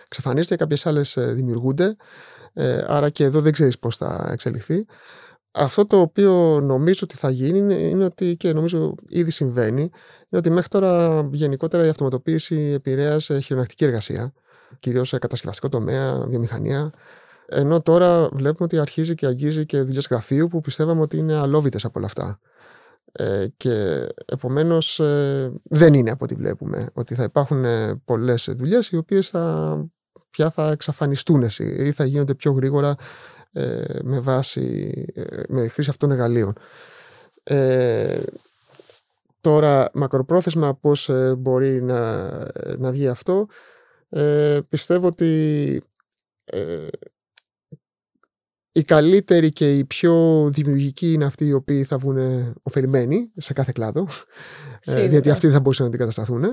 εξαφανίζονται, 0.05 0.55
κάποιες 0.55 0.86
άλλες 0.86 1.17
δημιουργούνται. 1.19 1.95
Ε, 2.53 2.84
άρα 2.88 3.10
και 3.10 3.24
εδώ 3.24 3.41
δεν 3.41 3.51
ξέρεις 3.51 3.79
πώς 3.79 3.98
θα 3.98 4.29
εξελιχθεί. 4.31 4.86
Αυτό 5.51 5.86
το 5.86 6.00
οποίο 6.00 6.60
νομίζω 6.62 7.00
ότι 7.03 7.15
θα 7.15 7.29
γίνει 7.29 7.57
είναι, 7.57 7.74
είναι 7.74 8.03
ότι 8.03 8.38
και 8.38 8.53
νομίζω 8.53 8.95
ήδη 9.07 9.31
συμβαίνει 9.31 9.81
είναι 9.81 9.91
ότι 10.29 10.50
μέχρι 10.50 10.67
τώρα 10.67 11.27
γενικότερα 11.31 11.86
η 11.86 11.89
αυτοματοποίηση 11.89 12.55
επηρέασε 12.55 13.39
χειρονακτική 13.39 13.84
εργασία 13.84 14.34
κυρίως 14.79 15.07
σε 15.07 15.17
κατασκευαστικό 15.17 15.69
τομέα, 15.69 16.25
βιομηχανία 16.27 16.93
ενώ 17.48 17.81
τώρα 17.81 18.29
βλέπουμε 18.34 18.63
ότι 18.65 18.79
αρχίζει 18.79 19.15
και 19.15 19.25
αγγίζει 19.25 19.65
και 19.65 19.81
δουλειές 19.81 20.07
γραφείου 20.10 20.48
που 20.48 20.62
πιστεύαμε 20.62 21.01
ότι 21.01 21.17
είναι 21.17 21.36
αλόβητες 21.36 21.86
από 21.86 22.00
όλα 22.00 22.07
αυτά. 22.07 22.39
Ε, 23.17 23.48
και 23.57 24.07
επομένως 24.25 25.00
ε, 25.00 25.53
δεν 25.63 25.93
είναι 25.93 26.12
από 26.12 26.24
ό,τι 26.24 26.36
βλέπουμε 26.36 26.89
ότι 26.93 27.15
θα 27.15 27.24
υπάρχουν 27.24 27.65
ε, 27.65 28.01
πολλές 28.05 28.50
δουλειές 28.55 28.89
οι 28.89 28.98
οποίες 28.98 29.29
θα, 29.29 29.77
πια 30.29 30.50
θα 30.50 30.72
εξαφανιστούν 30.72 31.48
ή 31.60 31.91
θα 31.91 32.05
γίνονται 32.05 32.34
πιο 32.36 32.51
γρήγορα 32.51 32.95
ε, 33.51 34.00
με 34.03 34.19
βάση 34.19 34.91
με 35.48 35.67
χρήση 35.67 35.89
αυτών 35.89 36.10
των 36.10 36.17
εργαλείων. 36.17 36.53
Ε, 37.43 38.19
τώρα 39.41 39.89
μακροπρόθεσμα 39.93 40.75
πώς 40.75 41.10
μπορεί 41.38 41.81
να, 41.81 42.27
να 42.77 42.91
βγει 42.91 43.07
αυτό 43.07 43.48
πιστεύω 44.69 45.07
ότι 45.07 45.81
οι 48.77 48.84
καλύτεροι 48.84 49.51
και 49.51 49.77
οι 49.77 49.86
πιο 49.86 50.48
δημιουργικοί 50.51 51.13
είναι 51.13 51.25
αυτοί 51.25 51.46
οι 51.46 51.53
οποίοι 51.53 51.84
θα 51.84 51.98
βγουν 51.98 52.17
ωφελημένοι 52.63 53.32
σε 53.36 53.53
κάθε 53.53 53.72
κλάδο. 53.74 54.08
Ε, 54.82 55.05
γιατί 55.05 55.29
αυτοί 55.29 55.50
θα 55.50 55.60
μπορούσαν 55.60 55.86
να 55.86 55.91
αντικατασταθούν. 55.91 56.44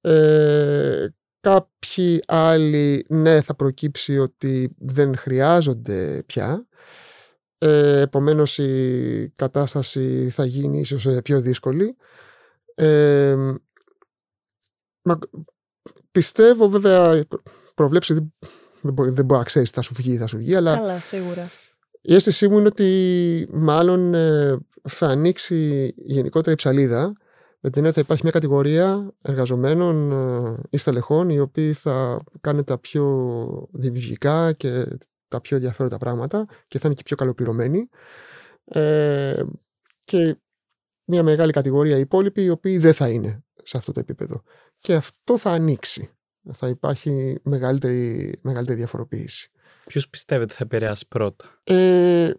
Ε, 0.00 1.06
κάποιοι 1.40 2.22
άλλοι, 2.26 3.06
ναι, 3.08 3.40
θα 3.40 3.54
προκύψει 3.54 4.18
ότι 4.18 4.74
δεν 4.78 5.16
χρειάζονται 5.16 6.22
πια. 6.26 6.66
Ε, 7.58 8.00
επομένως 8.00 8.58
η 8.58 9.32
κατάσταση 9.36 10.30
θα 10.30 10.44
γίνει 10.44 10.80
ίσως 10.80 11.06
ε, 11.06 11.22
πιο 11.22 11.40
δύσκολη. 11.40 11.96
Ε, 12.74 13.36
μα, 15.02 15.18
πιστεύω 16.10 16.68
βέβαια 16.68 17.24
προβλέψει 17.74 18.32
δεν 18.82 18.92
μπορεί, 18.92 19.10
δεν 19.10 19.24
μπορεί 19.24 19.38
να 19.38 19.44
ξέρεις 19.44 19.70
θα 19.70 19.82
σου 19.82 19.94
βγει 19.94 20.12
ή 20.12 20.16
θα 20.16 20.26
σου 20.26 20.36
βγει. 20.36 20.54
Αλλά 20.54 20.76
Καλά, 20.76 21.00
σίγουρα. 21.00 21.50
Η 22.00 22.14
αίσθησή 22.14 22.48
μου 22.48 22.58
είναι 22.58 22.66
ότι 22.66 23.48
μάλλον 23.52 24.14
ε, 24.14 24.56
θα 24.82 25.06
ανοίξει 25.06 25.92
γενικότερα 25.96 26.52
η 26.52 26.54
ψαλίδα 26.54 27.12
με 27.64 27.70
την 27.70 27.78
έννοια 27.78 27.92
θα 27.92 28.00
υπάρχει 28.00 28.22
μια 28.22 28.32
κατηγορία 28.32 29.14
εργαζομένων 29.22 30.12
ε, 30.12 30.60
ή 30.70 30.76
στελεχών 30.76 31.28
οι 31.30 31.38
οποίοι 31.38 31.72
θα 31.72 32.24
κάνουν 32.40 32.64
τα 32.64 32.78
πιο 32.78 33.68
δημιουργικά 33.72 34.52
και 34.52 34.86
τα 35.28 35.40
πιο 35.40 35.56
ενδιαφέροντα 35.56 35.98
πράγματα 35.98 36.46
και 36.68 36.78
θα 36.78 36.86
είναι 36.86 36.94
και 36.94 37.02
πιο 37.02 37.16
καλοπληρωμένοι. 37.16 37.88
Ε, 38.64 39.42
και 40.04 40.36
μια 41.04 41.22
μεγάλη 41.22 41.52
κατηγορία 41.52 41.98
υπόλοιποι 41.98 42.42
οι 42.42 42.50
οποίοι 42.50 42.78
δεν 42.78 42.94
θα 42.94 43.08
είναι 43.08 43.44
σε 43.62 43.76
αυτό 43.76 43.92
το 43.92 44.00
επίπεδο. 44.00 44.42
Και 44.78 44.94
αυτό 44.94 45.38
θα 45.38 45.50
ανοίξει 45.50 46.10
θα 46.52 46.68
υπάρχει 46.68 47.38
μεγαλύτερη, 47.42 48.38
μεγαλύτερη 48.42 48.78
διαφοροποίηση. 48.78 49.50
Ποιος 49.86 50.08
πιστεύετε 50.08 50.52
θα 50.52 50.64
επηρεάσει 50.64 51.08
πρώτα; 51.08 51.44
Ε, 51.64 52.30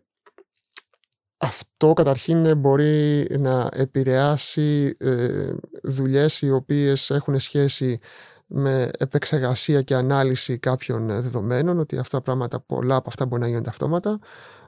αυτό 1.38 1.94
καταρχήν 1.94 2.58
μπορεί 2.58 3.28
να 3.40 3.70
επηρεάσει 3.74 4.96
ε, 5.00 5.52
δουλειές 5.84 6.42
οι 6.42 6.52
οποίες 6.52 7.10
έχουν 7.10 7.40
σχέση 7.40 8.00
με 8.48 8.90
επεξεργασία 8.98 9.82
και 9.82 9.96
ανάλυση 9.96 10.58
κάποιων 10.58 11.08
δεδομένων, 11.08 11.80
ότι 11.80 11.98
αυτά 11.98 12.18
τα 12.18 12.24
πράγματα, 12.24 12.60
πολλά 12.60 12.96
από 12.96 13.10
αυτά 13.10 13.26
μπορεί 13.26 13.42
να 13.42 13.48
γίνονται 13.48 13.70
αυτόματα. 13.70 14.20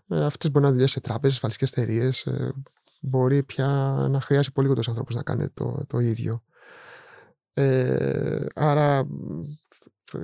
Ε, 0.08 0.26
αυτές 0.26 0.52
μπορεί 0.52 0.66
να 0.66 0.72
δουλειές 0.72 0.92
σε 0.92 1.00
τράπεζες, 1.00 1.36
ασφαλιστικές 1.36 1.72
εταιρείες. 1.72 2.26
Ε, 2.26 2.54
μπορεί 3.02 3.44
πια 3.44 3.68
να 4.10 4.22
χρειάζεται 4.22 4.52
πολύ 4.54 4.68
λιγότερους 4.68 4.90
ανθρώπους 4.90 5.16
να 5.16 5.24
κάνουν 5.24 5.54
το, 5.54 5.84
το 5.88 6.00
ίδιο. 6.00 6.44
Ε, 7.58 8.46
άρα 8.56 9.08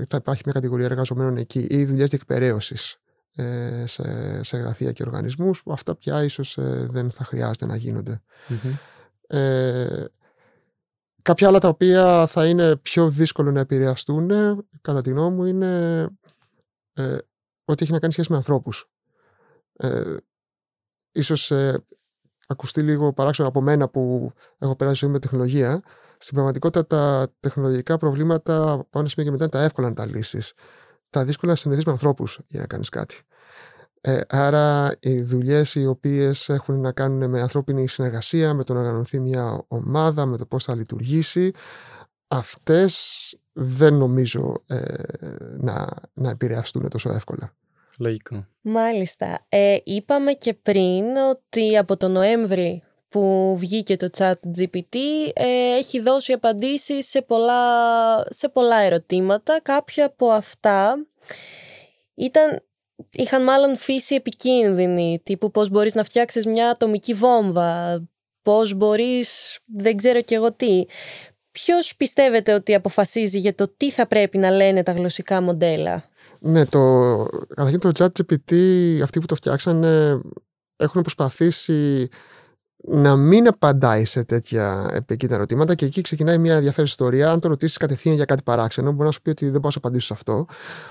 θα 0.08 0.18
υπάρχει 0.18 0.42
μια 0.46 0.54
κατηγορία 0.54 0.86
εργαζομένων 0.86 1.38
εκεί 1.38 1.68
ή 1.70 1.86
δουλειές 1.86 2.10
διεκπαιρέωσης 2.10 2.98
ε, 3.36 3.84
σε, 3.88 4.44
σε 4.44 4.58
γραφεία 4.58 4.92
και 4.92 5.04
οργανισμούς 5.04 5.64
αυτά 5.66 5.96
πια 5.96 6.24
ίσως 6.24 6.58
ε, 6.58 6.88
δεν 6.92 7.12
θα 7.12 7.24
χρειάζεται 7.24 7.66
να 7.66 7.76
γίνονται. 7.76 8.22
Ε, 9.28 10.06
κάποια 11.22 11.48
άλλα 11.48 11.60
τα 11.60 11.68
οποία 11.68 12.28
θα 12.28 12.48
είναι 12.48 12.76
πιο 12.76 13.10
δύσκολο 13.10 13.52
να 13.52 13.60
επηρεαστούν 13.60 14.32
κατά 14.82 15.02
τη 15.02 15.10
γνώμη 15.10 15.36
μου 15.36 15.46
είναι 15.46 16.08
ε, 16.94 17.18
ότι 17.66 17.84
έχει 17.84 17.92
να 17.92 18.00
κάνει 18.00 18.14
σχέση 18.14 18.32
με 18.32 18.38
ανθρώπους. 18.38 18.90
Ε, 19.78 20.16
ίσως 21.12 21.52
ε, 21.52 21.86
ακουστεί 22.48 22.82
λίγο 22.82 23.14
παράξενο 23.14 23.48
από 23.48 23.62
μένα 23.62 23.90
που 23.90 24.32
έχω 24.58 24.76
περάσει 24.76 24.98
ζωή 25.06 25.10
με 25.10 25.20
τεχνολογία 25.20 25.84
στην 26.22 26.34
πραγματικότητα 26.34 26.88
τα 26.88 27.34
τεχνολογικά 27.40 27.98
προβλήματα 27.98 28.72
από 28.72 29.00
ένα 29.00 29.08
σημείο 29.08 29.26
και 29.26 29.32
μετά 29.32 29.44
είναι 29.44 29.52
τα 29.52 29.64
εύκολα 29.64 29.88
να 29.88 29.94
τα 29.94 30.06
λύσεις. 30.06 30.54
Τα 31.10 31.24
δύσκολα 31.26 31.52
να 31.52 31.58
συνδεθεί 31.58 31.84
με 31.86 31.92
ανθρώπους 31.92 32.40
για 32.48 32.60
να 32.60 32.66
κάνεις 32.66 32.90
κάτι. 32.90 33.22
Ε, 34.02 34.22
άρα 34.28 34.96
οι 35.00 35.22
δουλειές 35.22 35.76
οι 35.76 35.86
οποίες 35.86 36.50
έχουν 36.50 36.82
να 36.82 36.92
κάνουν 36.92 37.30
με 37.30 37.42
ανθρώπινη 37.42 37.88
συνεργασία, 37.88 38.54
με 38.54 38.64
το 38.64 38.74
να 38.74 38.80
οργανωθεί 38.80 39.20
μια 39.20 39.66
ομάδα, 39.68 40.26
με 40.26 40.38
το 40.38 40.46
πώς 40.46 40.64
θα 40.64 40.76
λειτουργήσει, 40.76 41.52
αυτές 42.28 43.36
δεν 43.54 43.94
νομίζω 43.94 44.64
ε, 44.68 44.78
να, 45.58 45.88
να 46.14 46.30
επηρεαστούν 46.30 46.90
τόσο 46.90 47.10
εύκολα. 47.10 47.54
Λογικό. 47.98 48.46
Μάλιστα. 48.62 49.46
Ε, 49.50 49.78
είπαμε 49.84 50.32
και 50.32 50.54
πριν 50.54 51.04
ότι 51.30 51.78
από 51.78 51.98
τον 51.98 52.12
Νοέμβρη 52.12 52.84
που 53.12 53.56
βγήκε 53.60 53.98
το 53.98 54.10
chat 54.18 54.34
GPT 54.58 54.96
ε, 55.34 55.76
έχει 55.78 56.02
δώσει 56.02 56.34
απαντήσεις 56.34 57.08
σε 57.10 57.22
πολλά, 57.22 57.64
σε 58.30 58.50
πολλά 58.50 58.78
ερωτήματα. 58.78 59.60
Κάποια 59.64 60.06
από 60.06 60.30
αυτά 60.30 61.06
ήταν, 62.16 62.64
είχαν 63.12 63.44
μάλλον 63.44 63.78
φύση 63.78 64.16
επικίνδυνη, 64.16 65.22
τύπου 65.24 65.52
πώς 65.52 65.70
μπορείς 65.70 65.94
να 65.94 66.04
φτιάξεις 66.04 66.46
μια 66.46 66.70
ατομική 66.70 67.14
βόμβα, 67.14 68.02
πώς 68.42 68.74
μπορείς, 68.74 69.60
δεν 69.66 69.98
ξέρω 69.98 70.22
κι 70.22 70.34
εγώ 70.34 70.54
τι. 70.54 70.86
Ποιος 71.52 71.96
πιστεύετε 71.96 72.54
ότι 72.54 72.74
αποφασίζει 72.74 73.40
για 73.40 73.56
το 73.56 73.74
τι 73.78 73.92
θα 73.92 74.08
πρέπει 74.08 74.38
να 74.38 74.52
λένε 74.52 74.84
τα 74.84 74.92
γλωσσικά 74.92 75.42
μοντέλα; 75.42 76.04
Ναι, 76.40 76.66
το, 76.66 77.26
καταρχήν 77.48 77.80
το 77.80 77.92
chat 77.98 78.08
GPT, 78.22 78.56
αυτοί 79.04 79.20
που 79.20 79.26
το 79.26 79.36
φτιάξανε 79.36 80.22
έχουν 80.76 81.02
προσπαθήσει 81.02 82.10
να 82.84 83.16
μην 83.16 83.48
απαντάει 83.48 84.06
σε 84.06 84.24
τέτοια 84.24 84.90
επικίνδυνα 84.94 85.40
ερωτήματα 85.40 85.76
και 85.76 85.86
εκεί 85.86 86.02
ξεκινάει 86.02 86.38
μια 86.38 86.56
ενδιαφέρουσα 86.56 86.92
ιστορία. 86.92 87.32
Αν 87.32 87.40
το 87.40 87.48
ρωτήσεις 87.48 87.78
κατευθείαν 87.78 88.16
για 88.16 88.26
κάτι 88.26 88.44
παράξενο, 88.44 88.92
μπορεί 88.92 89.06
να 89.06 89.12
σου 89.12 89.22
πει 89.22 89.30
ότι 89.30 89.44
δεν 89.50 89.60
μπορώ 89.60 89.74
να 89.74 89.78
απαντήσω 89.78 90.06
σε 90.06 90.14
αυτό. 90.14 90.46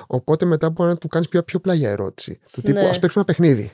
Οπότε 0.07 0.44
μετά 0.44 0.70
μπορεί 0.70 0.90
να 0.90 0.96
του 0.96 1.09
κάνεις 1.09 1.29
πιο, 1.29 1.42
πιο 1.42 1.59
πλάγια 1.59 1.90
ερώτηση. 1.90 2.40
Του 2.53 2.61
τύπου, 2.61 2.81
ναι. 2.81 2.88
ας 2.88 2.98
παίξουμε 2.98 3.24
ένα 3.26 3.37
παιχνίδι. 3.37 3.72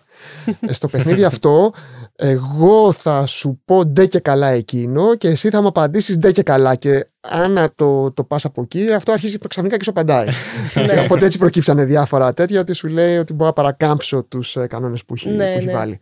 Ε, 0.61 0.72
στο 0.72 0.88
παιχνίδι 0.88 1.24
αυτό, 1.24 1.72
εγώ 2.16 2.92
θα 2.92 3.26
σου 3.26 3.61
πω 3.64 3.85
ντε 3.85 4.07
και 4.07 4.18
καλά 4.18 4.46
εκείνο 4.46 5.14
και 5.14 5.29
εσύ 5.29 5.50
θα 5.50 5.61
μου 5.61 5.68
απαντήσεις 5.68 6.18
ντε 6.18 6.33
και 6.33 6.42
καλά. 6.42 6.74
Και 6.74 7.07
αν 7.20 7.72
το, 7.74 8.12
το 8.12 8.24
πας 8.24 8.44
από 8.44 8.62
εκεί, 8.62 8.92
αυτό 8.92 9.12
αρχίζει 9.12 9.38
ξαφνικά 9.48 9.76
και 9.76 9.85
σου 9.85 9.90
απαντάει. 9.90 10.26
ναι. 10.74 11.00
Οπότε 11.00 11.26
έτσι 11.26 11.38
προκύψανε 11.38 11.85
διάφορα 11.85 12.33
τέτοια, 12.33 12.61
ότι 12.61 12.72
σου 12.72 12.88
λέει 12.88 13.16
ότι 13.16 13.33
μπορώ 13.33 13.46
να 13.46 13.52
παρακάμψω 13.52 14.22
τους 14.22 14.57
ε, 14.57 14.66
κανόνες 14.66 15.05
που 15.05 15.14
έχει, 15.14 15.29
ναι, 15.29 15.52
που 15.52 15.59
έχει 15.59 15.66
ναι. 15.66 15.72
βάλει. 15.72 15.98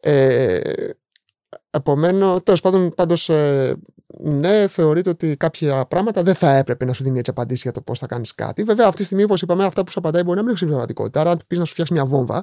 Ε, 0.00 0.60
Επομένω, 1.76 2.40
τέλος 2.40 2.60
πάντων, 2.60 2.94
πάντως, 2.94 3.28
ε, 3.28 3.76
ναι, 4.18 4.66
θεωρείται 4.66 5.10
ότι 5.10 5.36
κάποια 5.36 5.86
πράγματα 5.88 6.22
δεν 6.22 6.34
θα 6.34 6.56
έπρεπε 6.56 6.84
να 6.84 6.92
σου 6.92 7.02
δίνει 7.02 7.18
έτσι 7.18 7.30
απαντήσεις 7.30 7.62
για 7.62 7.72
το 7.72 7.80
πώς 7.80 7.98
θα 7.98 8.06
κάνεις 8.06 8.34
κάτι. 8.34 8.62
Βέβαια, 8.62 8.86
αυτή 8.86 8.98
τη 8.98 9.04
στιγμή, 9.04 9.22
όπως 9.22 9.42
είπαμε, 9.42 9.64
αυτά 9.64 9.84
που 9.84 9.90
σου 9.90 9.98
απαντάει 9.98 10.22
μπορεί 10.22 10.36
να 10.36 10.42
μην 10.42 10.54
έχουν 10.54 10.68
πραγματικότητα. 10.68 11.20
Άρα, 11.20 11.30
αν 11.30 11.40
πεις 11.46 11.58
να 11.58 11.64
σου 11.64 11.72
φτιάξει 11.72 11.92
μια 11.92 12.04
βόμβα, 12.04 12.42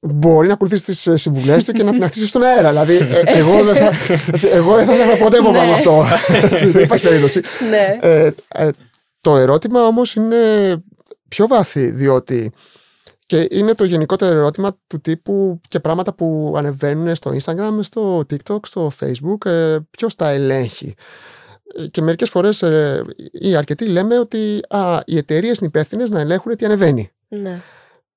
μπορεί 0.00 0.46
να 0.46 0.52
ακολουθήσεις 0.52 0.84
τις 0.84 1.06
ε, 1.06 1.16
συμβουλές 1.16 1.64
του 1.64 1.72
και 1.72 1.82
να 1.82 1.92
την 1.92 2.04
ακτίσει 2.04 2.26
στον 2.26 2.42
αέρα. 2.42 2.68
Δηλαδή, 2.68 2.96
ε, 2.96 3.22
εγώ 3.24 3.64
δεν 3.64 3.74
θα, 3.74 3.92
εγώ 4.56 4.74
δεν 4.74 4.86
θα 4.86 4.94
ήθελα 4.94 5.16
ποτέ 5.16 5.40
βόμβα 5.40 5.64
με 5.64 5.72
αυτό. 5.72 6.04
δεν 6.72 6.84
υπάρχει 6.84 7.06
περίπτωση. 7.06 7.40
Ναι. 7.70 7.98
το 9.20 9.36
ερώτημα 9.36 9.86
όμως 9.86 10.14
είναι 10.14 10.36
πιο 11.28 11.46
βαθύ, 11.46 11.90
διότι 11.90 12.52
και 13.28 13.46
είναι 13.50 13.74
το 13.74 13.84
γενικότερο 13.84 14.32
ερώτημα 14.32 14.78
του 14.86 15.00
τύπου 15.00 15.60
και 15.68 15.80
πράγματα 15.80 16.14
που 16.14 16.54
ανεβαίνουν 16.56 17.14
στο 17.14 17.36
Instagram, 17.40 17.78
στο 17.80 18.18
TikTok, 18.18 18.58
στο 18.66 18.90
Facebook, 19.00 19.46
ε, 19.46 19.78
ποιος 19.90 20.14
τα 20.14 20.28
ελέγχει. 20.28 20.94
Ε, 21.74 21.86
και 21.86 22.02
μερικές 22.02 22.30
φορές 22.30 22.62
ε, 22.62 23.04
ή 23.32 23.56
αρκετοί 23.56 23.86
λέμε 23.86 24.18
ότι 24.18 24.60
α, 24.68 25.00
οι 25.04 25.16
εταιρείες 25.16 25.58
είναι 25.58 25.66
υπεύθυνες 25.66 26.10
να 26.10 26.20
ελέγχουν 26.20 26.56
τι 26.56 26.64
ανεβαίνει. 26.64 27.10
Ναι. 27.28 27.62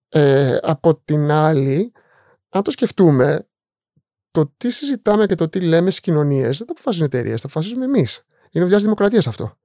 Ε, 0.09 0.57
από 0.61 0.95
την 1.05 1.31
άλλη, 1.31 1.91
αν 2.49 2.63
το 2.63 2.71
σκεφτούμε, 2.71 3.47
το 4.31 4.53
τι 4.57 4.71
συζητάμε 4.71 5.25
και 5.25 5.35
το 5.35 5.49
τι 5.49 5.59
λέμε 5.59 5.89
στις 5.89 6.01
κοινωνίες 6.01 6.57
δεν 6.57 6.67
το 6.67 6.73
αποφασίζουν 6.73 7.07
οι 7.11 7.15
εταιρείες, 7.15 7.41
το 7.41 7.47
αποφασίζουμε 7.51 7.85
εμείς. 7.85 8.25
Είναι 8.51 8.63
δουλειά 8.63 8.75
της 8.75 8.83
δημοκρατίας 8.83 9.27
αυτό. 9.27 9.57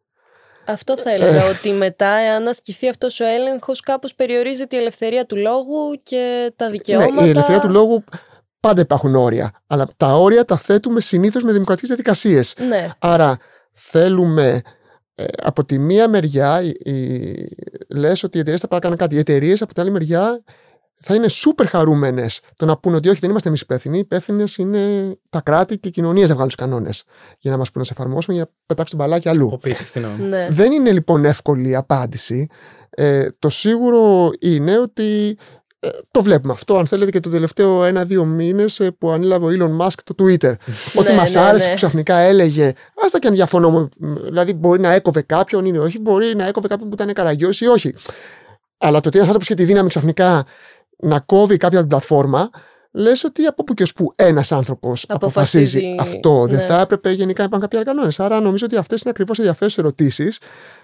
Αυτό 0.66 0.96
θα 0.96 1.10
έλεγα, 1.10 1.44
ότι 1.58 1.70
μετά, 1.70 2.08
εάν 2.08 2.46
ασκηθεί 2.46 2.88
αυτός 2.88 3.20
ο 3.20 3.24
έλεγχος, 3.24 3.80
κάπως 3.80 4.14
περιορίζεται 4.14 4.76
η 4.76 4.78
ελευθερία 4.78 5.26
του 5.26 5.36
λόγου 5.36 6.00
και 6.02 6.52
τα 6.56 6.70
δικαιώματα. 6.70 7.20
Ναι, 7.20 7.26
η 7.26 7.30
ελευθερία 7.30 7.60
του 7.60 7.70
λόγου 7.70 8.04
πάντα 8.60 8.80
υπάρχουν 8.80 9.14
όρια. 9.14 9.52
Αλλά 9.66 9.86
τα 9.96 10.14
όρια 10.14 10.44
τα 10.44 10.56
θέτουμε 10.56 11.00
συνήθως 11.00 11.42
με 11.42 11.52
δημοκρατικές 11.52 11.88
διαδικασίες. 11.88 12.54
Ναι. 12.68 12.88
Άρα 12.98 13.36
θέλουμε 13.72 14.62
ε, 15.14 15.24
από 15.42 15.64
τη 15.64 15.78
μία 15.78 16.08
μεριά 16.08 16.62
η, 16.62 16.92
η, 16.92 17.48
λες 17.88 18.22
ότι 18.22 18.36
οι 18.36 18.40
εταιρείες 18.40 18.60
θα 18.68 18.78
κάνουν 18.78 18.96
κάτι. 18.96 19.14
Οι 19.14 19.18
εταιρείες 19.18 19.62
από 19.62 19.72
την 19.72 19.82
άλλη 19.82 19.90
μεριά 19.90 20.42
θα 21.02 21.14
είναι 21.14 21.28
σούπερ 21.28 21.66
χαρούμενες 21.66 22.40
το 22.56 22.66
να 22.66 22.76
πούνε 22.76 22.96
ότι 22.96 23.08
όχι, 23.08 23.18
δεν 23.20 23.30
είμαστε 23.30 23.48
εμείς 23.48 23.60
υπεύθυνοι. 23.60 23.96
Οι 23.96 24.00
υπεύθυνες 24.00 24.56
είναι 24.56 24.78
τα 25.30 25.40
κράτη 25.40 25.78
και 25.78 25.88
οι 25.88 25.90
κοινωνίε 25.90 26.22
να 26.22 26.28
βγάλουν 26.28 26.46
τους 26.46 26.56
κανόνες 26.56 27.04
για 27.38 27.50
να 27.50 27.56
μας 27.56 27.70
πούνε 27.70 27.84
να 27.88 27.94
σε 27.94 28.00
εφαρμόσουμε 28.00 28.36
για 28.36 28.44
να 28.44 28.50
πετάξουν 28.66 28.98
τον 28.98 29.06
μπαλάκι 29.06 29.28
αλλού. 29.28 29.58
Ναι. 30.28 30.48
Δεν 30.50 30.72
είναι 30.72 30.92
λοιπόν 30.92 31.24
εύκολη 31.24 31.68
η 31.68 31.74
απάντηση. 31.74 32.48
Ε, 32.90 33.28
το 33.38 33.48
σίγουρο 33.48 34.30
είναι 34.40 34.78
ότι 34.78 35.38
ε, 35.80 35.88
το 36.10 36.22
βλέπουμε 36.22 36.52
αυτό, 36.52 36.76
αν 36.76 36.86
θέλετε, 36.86 37.10
και 37.10 37.20
το 37.20 37.30
τελευταίο 37.30 37.84
ένα-δύο 37.84 38.24
μήνες 38.24 38.80
ε, 38.80 38.90
που 38.90 39.10
ανέλαβε 39.10 39.46
ο 39.46 39.48
Elon 39.48 39.84
Musk 39.84 39.98
το 40.04 40.14
Twitter. 40.24 40.52
Ότι 40.98 41.10
Ναι, 41.10 41.16
μας 41.16 41.34
ναι, 41.34 41.40
άρεσε 41.40 41.64
ναι. 41.64 41.70
που 41.70 41.76
ξαφνικά 41.76 42.16
έλεγε, 42.16 42.72
άστα 43.04 43.18
και 43.18 43.26
αν 43.26 43.34
διαφωνώ, 43.34 43.88
δηλαδή 44.24 44.52
μπορεί 44.54 44.80
να 44.80 44.92
έκοβε 44.92 45.22
κάποιον 45.22 45.64
ή 45.64 45.78
όχι, 45.78 46.00
μπορεί 46.00 46.36
να 46.36 46.46
έκοβε 46.46 46.68
κάποιον 46.68 46.88
που 46.88 46.94
ήταν 46.94 47.12
καραγκιός 47.12 47.60
ή 47.60 47.66
όχι. 47.66 47.94
Αλλά 48.78 49.00
το 49.00 49.08
ότι 49.08 49.18
ένα 49.18 49.26
άνθρωπο 49.26 49.44
είχε 49.44 49.54
τη 49.54 49.64
δύναμη 49.64 49.88
ξαφνικά 49.88 50.46
να 50.96 51.20
κόβει 51.20 51.56
κάποια 51.56 51.78
από 51.78 51.88
την 51.88 51.98
πλατφόρμα, 51.98 52.50
λες 52.96 53.24
ότι 53.24 53.44
από 53.44 53.64
πού 53.64 53.74
και 53.74 53.82
ως 53.82 53.92
που 53.92 54.12
ένας 54.16 54.52
άνθρωπος 54.52 55.04
αποφασίζει 55.08 55.78
Αποφασίζει, 55.78 56.16
αυτό. 56.16 56.46
Δεν 56.46 56.58
ναι. 56.58 56.64
θα 56.64 56.80
έπρεπε 56.80 57.10
γενικά 57.10 57.38
να 57.38 57.44
υπάρχουν 57.44 57.60
κάποιοι 57.60 57.78
άλλοι 57.78 57.86
κανόνε. 57.86 58.12
Άρα 58.18 58.40
νομίζω 58.40 58.64
ότι 58.64 58.76
αυτές 58.76 59.00
είναι 59.00 59.10
ακριβώς 59.10 59.38
ενδιαφέρουσες 59.38 59.78
ερωτήσεις 59.78 60.38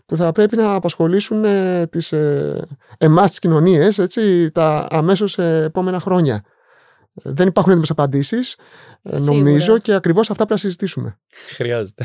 που 0.07 0.17
θα 0.17 0.33
πρέπει 0.33 0.57
να 0.57 0.75
απασχολήσουν 0.75 1.45
ε, 1.45 1.87
τις, 1.87 2.13
ε, 2.13 2.67
εμάς 2.99 3.29
τις 3.29 3.39
κοινωνίες 3.39 3.99
έτσι, 3.99 4.51
τα 4.51 4.87
αμέσως 4.91 5.39
ε, 5.39 5.63
επόμενα 5.67 6.01
χρόνια. 6.01 6.35
Ε, 7.25 7.31
Δεν 7.33 7.47
υπάρχουν 7.47 7.71
έτοιμες 7.71 7.91
απαντήσεις, 7.91 8.53
ε, 8.53 8.57
Σίγουρα. 9.05 9.33
νομίζω, 9.33 9.79
και 9.79 9.95
ακριβώς 9.95 10.31
αυτά 10.31 10.35
πρέπει 10.47 10.53
να 10.53 10.67
συζητήσουμε. 10.67 11.19
Χρειάζεται. 11.55 12.05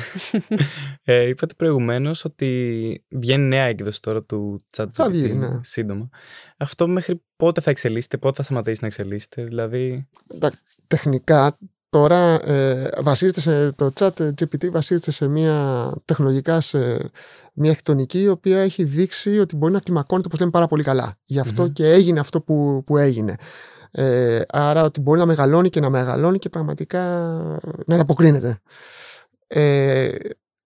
ε, 1.04 1.28
είπατε 1.28 1.54
προηγουμένως 1.54 2.26
ότι 2.26 3.06
βγαίνει 3.10 3.48
νέα 3.48 3.64
έκδοση 3.64 4.02
τώρα 4.02 4.24
του 4.24 4.62
ChatGPT 4.78 4.90
Θα 4.92 5.10
βγει, 5.10 5.34
ναι. 5.34 5.60
σύντομα. 5.62 6.10
Αυτό 6.58 6.88
μέχρι 6.88 7.24
πότε 7.36 7.62
θα 7.62 7.70
εξελίσσεται, 7.70 8.18
πότε 8.18 8.36
θα 8.36 8.44
σταματήσει 8.44 8.78
να 8.82 8.88
εξελίσσεται, 8.88 9.44
δηλαδή. 9.44 10.08
Τα 10.40 10.52
τεχνικά 10.88 11.58
τώρα 11.90 12.50
ε, 12.50 12.90
βασίζεται 13.02 13.42
σε, 13.42 13.72
το 13.72 13.92
chat 14.00 14.10
GPT 14.10 14.72
βασίζεται 14.72 15.12
σε 15.12 15.28
μια 15.28 15.92
τεχνολογικά 16.06 16.62
σε 16.62 16.78
μια 17.54 17.70
αρχιτεκτονική 17.70 18.22
η 18.22 18.28
οποία 18.28 18.60
έχει 18.60 18.84
δείξει 18.84 19.40
ότι 19.40 19.56
μπορεί 19.56 19.74
να 19.74 19.80
κλιμακώνεται 19.80 20.28
όπως 20.28 20.40
λέμε 20.40 20.52
πάρα 20.52 20.68
πολύ 20.68 20.84
καλά. 20.84 21.18
Γι' 21.26 21.40
αυτό 21.40 21.64
Μμμ. 21.64 21.72
και 21.72 21.86
έγινε 21.92 22.20
αυτό 22.20 22.42
που, 22.42 22.84
που 22.86 22.98
έγινε. 22.98 23.36
Ε, 23.92 24.42
άρα 24.50 24.84
ότι 24.84 25.00
μπορεί 25.00 25.20
να 25.20 25.26
μεγαλώνει 25.26 25.70
και 25.70 25.80
να 25.80 25.90
μεγαλώνει 25.90 26.40
και 26.40 26.50
πραγματικά 26.50 27.02
να 27.86 27.96
ανταποκρίνεται. 27.96 28.60
Ε, 29.48 30.10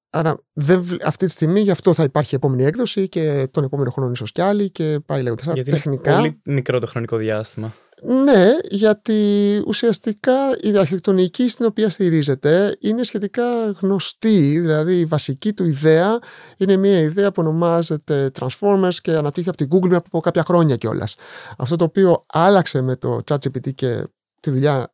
άρα 0.10 0.38
δεν, 0.54 0.82
βλ- 0.82 1.06
αυτή 1.06 1.26
τη 1.26 1.32
στιγμή 1.32 1.60
γι' 1.60 1.72
αυτό 1.72 1.94
θα 1.94 2.04
υπάρχει 2.04 2.36
επόμενη 2.36 2.64
έκδοση 2.64 3.10
και 3.10 3.48
τον 3.52 3.64
επόμενο 3.64 3.92
χρόνο 3.92 4.12
ίσως 4.12 4.32
κι 4.32 4.42
άλλη 4.42 4.70
και 4.70 5.00
πάει 5.06 5.22
λέγοντας. 5.22 5.46
Άρα, 5.46 5.54
γιατί 5.54 5.72
τεχνικά, 5.72 6.12
είναι 6.12 6.20
πολύ 6.20 6.42
μικρό 6.46 6.80
το 6.80 6.88
χρονικό 6.88 7.18
διάστημα. 7.18 7.74
Ναι, 8.04 8.50
γιατί 8.70 9.64
ουσιαστικά 9.68 10.34
η 10.62 10.78
αρχιτεκτονική 10.78 11.50
στην 11.50 11.66
οποία 11.66 11.90
στηρίζεται 11.90 12.78
είναι 12.80 13.04
σχετικά 13.04 13.44
γνωστή, 13.82 14.60
δηλαδή 14.60 15.00
η 15.00 15.06
βασική 15.06 15.54
του 15.54 15.66
ιδέα 15.66 16.20
είναι 16.58 16.78
μια 16.78 17.00
ιδέα 17.00 17.32
που 17.32 17.42
ονομάζεται 17.42 18.32
Transformers 18.40 18.96
και 19.02 19.12
αναπτύχθηκε 19.12 19.50
από 19.50 19.58
την 19.58 19.68
Google 19.68 19.82
πριν 19.82 19.96
από 19.96 20.20
κάποια 20.20 20.44
χρόνια 20.44 20.76
κιόλας. 20.76 21.16
Αυτό 21.58 21.76
το 21.76 21.84
οποίο 21.84 22.26
άλλαξε 22.28 22.82
με 22.82 22.96
το 22.96 23.20
ChatGPT 23.30 23.74
και 23.76 24.04
τη 24.40 24.50
δουλειά 24.50 24.94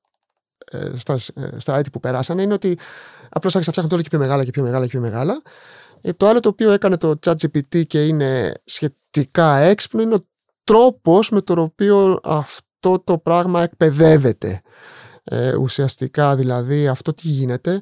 ε, 0.72 0.92
στα, 0.96 1.14
ε, 1.14 1.50
στα 1.58 1.78
έτη 1.78 1.90
που 1.90 2.00
περάσανε 2.00 2.42
είναι 2.42 2.54
ότι 2.54 2.78
απλώς 3.30 3.56
άρχισε 3.56 3.70
να 3.70 3.72
φτιάχνουν 3.72 3.94
όλο 3.94 4.02
και 4.02 4.10
πιο 4.10 4.20
μεγάλα 4.20 4.44
και 4.44 4.52
πιο 4.52 4.64
μεγάλα 4.64 4.84
και 4.86 4.92
πιο 4.92 5.02
μεγάλα. 5.02 5.42
Ε, 6.02 6.14
το 6.14 6.28
άλλο 6.28 6.40
το 6.40 6.50
οποίο 6.50 6.72
έκανε 6.72 6.98
το 6.98 7.20
ChatGPT 7.26 7.86
και 7.88 8.06
είναι 8.06 8.54
σχετικά 8.64 9.58
έξυπνο 9.58 10.02
είναι 10.02 10.16
ο 10.16 10.28
τρόπος 10.64 11.30
με 11.30 11.42
τον 11.42 11.58
οποίο 11.60 12.20
αυτό 12.24 12.67
το 13.04 13.18
πράγμα 13.18 13.64
εκπαιδεύεται. 13.64 14.62
Ε, 15.24 15.56
ουσιαστικά 15.56 16.36
δηλαδή 16.36 16.88
αυτό 16.88 17.14
τι 17.14 17.28
γίνεται 17.28 17.80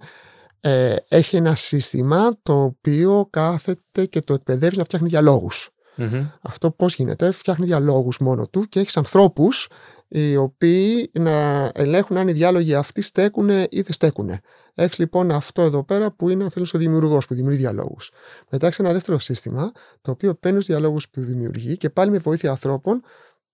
ε, 0.60 0.96
έχει 1.08 1.36
ένα 1.36 1.56
σύστημα 1.56 2.38
το 2.44 2.64
οποίο 2.64 3.28
κάθεται 3.30 4.06
και 4.06 4.22
το 4.22 4.34
εκπαιδεύεις 4.34 4.78
να 4.78 4.84
φτιάχνει 4.84 5.08
διαλόγους. 5.08 5.70
Μμμ. 5.96 6.28
Αυτό 6.42 6.72
πώς 6.72 6.96
γίνεται, 6.96 7.32
φτιάχνει 7.32 7.66
διαλόγους 7.66 8.18
μόνο 8.18 8.48
του 8.48 8.68
και 8.70 8.80
έχεις 8.80 8.98
ανθρώπους 8.98 9.68
οι 10.08 10.36
οποίοι 10.36 11.12
να 11.14 11.72
ελέγχουν 11.74 12.18
αν 12.18 12.28
οι 12.28 12.32
διάλογοι 12.32 12.76
αυτοί 12.76 13.02
στέκουν 13.02 13.50
ή 13.50 13.82
δεν 13.82 13.94
στέκουν. 13.94 14.40
Έχεις 14.74 14.98
λοιπόν 14.98 15.32
αυτό 15.32 15.62
εδώ 15.62 15.84
πέρα 15.84 16.12
που 16.12 16.30
είναι 16.30 16.44
αν 16.44 16.50
θέλεις, 16.50 16.74
ο 16.74 16.78
δημιουργός 16.78 17.28
που 17.28 17.34
δημιουργεί 17.34 17.60
διαλόγους. 17.60 18.12
Μετά 18.50 18.66
έχεις 18.66 18.80
ένα 18.80 18.92
δεύτερο 18.92 19.20
σύστημα 19.20 19.72
το 20.02 20.12
οποίο 20.12 20.36
παίρνεις 20.36 20.66
του 20.66 20.72
διαλόγους 20.72 21.10
που 21.10 21.22
δημιουργεί 21.22 21.78
και 21.78 21.90
πάλι 21.90 22.12
με 22.12 22.18
βοήθεια 22.18 22.50
ανθρώπων 22.50 23.02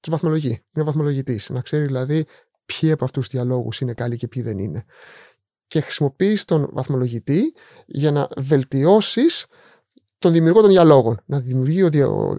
τους 0.02 0.12
βαθμολογεί. 0.12 0.64
Είναι 0.76 0.86
βαθμολογητής. 0.86 1.50
Να 1.50 1.62
ξέρει 1.62 1.86
δηλαδή 1.86 2.26
ποιοι 2.66 2.92
από 2.92 3.04
αυτούς 3.04 3.24
τους 3.28 3.34
διαλόγους 3.34 3.80
είναι 3.80 3.94
καλοί 3.94 4.18
και 4.18 4.28
ποιοι 4.28 4.42
δεν 4.44 4.60
είναι. 4.60 4.84
Και 5.68 5.82
χρησιμοποιείς 5.82 6.46
τον 6.46 6.70
βαθμολογητή 6.72 7.54
για 7.86 8.12
να 8.12 8.28
βελτιώσεις 8.38 9.46
τον 10.18 10.32
δημιουργό 10.32 10.62
των 10.62 10.70
διαλόγων. 10.70 11.22
Να 11.26 11.40
δημιουργεί 11.40 11.84
ο, 11.84 11.90
δια, 11.90 12.08
ο, 12.08 12.38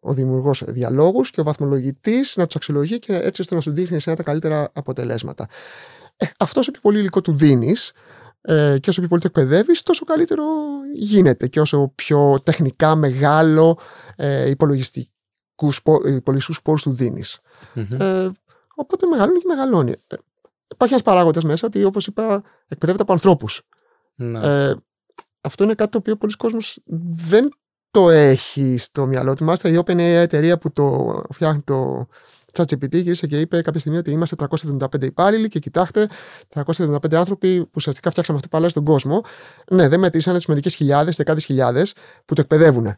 ο 0.00 0.12
δημιουργός 0.12 0.62
διαλόγους 0.66 1.30
και 1.30 1.40
ο 1.40 1.44
βαθμολογητής 1.44 2.36
να 2.36 2.46
τους 2.46 2.56
αξιολογεί 2.56 2.98
και 2.98 3.14
έτσι 3.14 3.40
ώστε 3.40 3.54
να 3.54 3.60
σου 3.60 3.72
δείχνει 3.72 3.96
εσένα 3.96 4.16
τα 4.16 4.22
καλύτερα 4.22 4.70
αποτελέσματα. 4.72 5.48
Ε, 6.16 6.26
αυτός 6.38 6.60
όσο 6.60 6.70
πιο 6.70 6.80
πολύ 6.80 6.98
υλικό 6.98 7.20
του 7.20 7.36
δίνεις 7.36 7.92
ε, 8.40 8.76
και 8.80 8.90
όσο 8.90 9.00
πιο 9.00 9.08
πολύ 9.08 9.20
το 9.20 9.26
εκπαιδεύεις, 9.26 9.82
τόσο 9.82 10.04
καλύτερο 10.04 10.44
γίνεται. 10.94 11.46
Και 11.46 11.60
όσο 11.60 11.92
πιο 11.94 12.40
τεχνικά 12.42 12.94
μεγάλο 12.94 13.78
ε, 14.16 14.50
υπολογιστικούς 16.04 16.62
πόρου 16.62 16.78
του 16.78 16.94
δίνεις. 16.94 17.40
Μμμ. 17.74 18.00
Ε, 18.00 18.32
οπότε 18.74 19.06
μεγαλώνει 19.06 19.38
και 19.38 19.46
μεγαλώνει. 19.48 19.90
Ε, 19.90 20.16
υπάρχει 20.72 20.94
ένας 20.94 21.02
παράγοντας 21.02 21.44
μέσα 21.44 21.66
ότι, 21.66 21.84
όπως 21.84 22.06
είπα, 22.06 22.42
εκπαιδεύεται 22.68 23.02
από 23.02 23.12
ανθρώπους. 23.12 23.62
Ναι. 24.14 24.38
Ε, 24.42 24.74
αυτό 25.40 25.64
είναι 25.64 25.74
κάτι 25.74 25.90
το 25.90 25.98
οποίο 25.98 26.16
πολλοί 26.16 26.32
κόσμος 26.32 26.78
δεν 27.14 27.54
το 27.90 28.10
έχει 28.10 28.76
στο 28.78 29.06
μυαλό 29.06 29.34
του. 29.34 29.44
Μάλιστα 29.44 29.68
η 29.68 29.78
OpenAI 29.84 29.98
εταιρεία 29.98 30.58
που 30.58 30.72
το 30.72 31.16
φτιάχνει 31.30 31.60
το 31.60 32.06
ChatGPT 32.52 32.92
γύρισε 32.92 33.26
και 33.26 33.40
είπε 33.40 33.62
κάποια 33.62 33.80
στιγμή 33.80 33.98
ότι 33.98 34.10
είμαστε 34.10 34.36
375 34.38 35.02
υπάλληλοι 35.02 35.48
και 35.48 35.58
κοιτάξτε, 35.58 36.08
375 36.54 37.14
άνθρωποι 37.14 37.60
που 37.60 37.70
ουσιαστικά 37.74 38.10
φτιάξαμε 38.10 38.38
αυτό 38.38 38.48
που 38.50 38.56
αλλάζει 38.56 38.74
τον 38.74 38.84
κόσμο. 38.84 39.24
Ναι, 39.70 39.88
δεν 39.88 40.00
μετρήσανε 40.00 40.36
τις 40.36 40.46
μερικές 40.46 40.74
χιλιάδες, 40.74 41.16
δεκάδες 41.16 41.44
χιλιάδες 41.44 41.94
που 42.24 42.34
το 42.34 42.40
εκπαιδεύουν. 42.40 42.96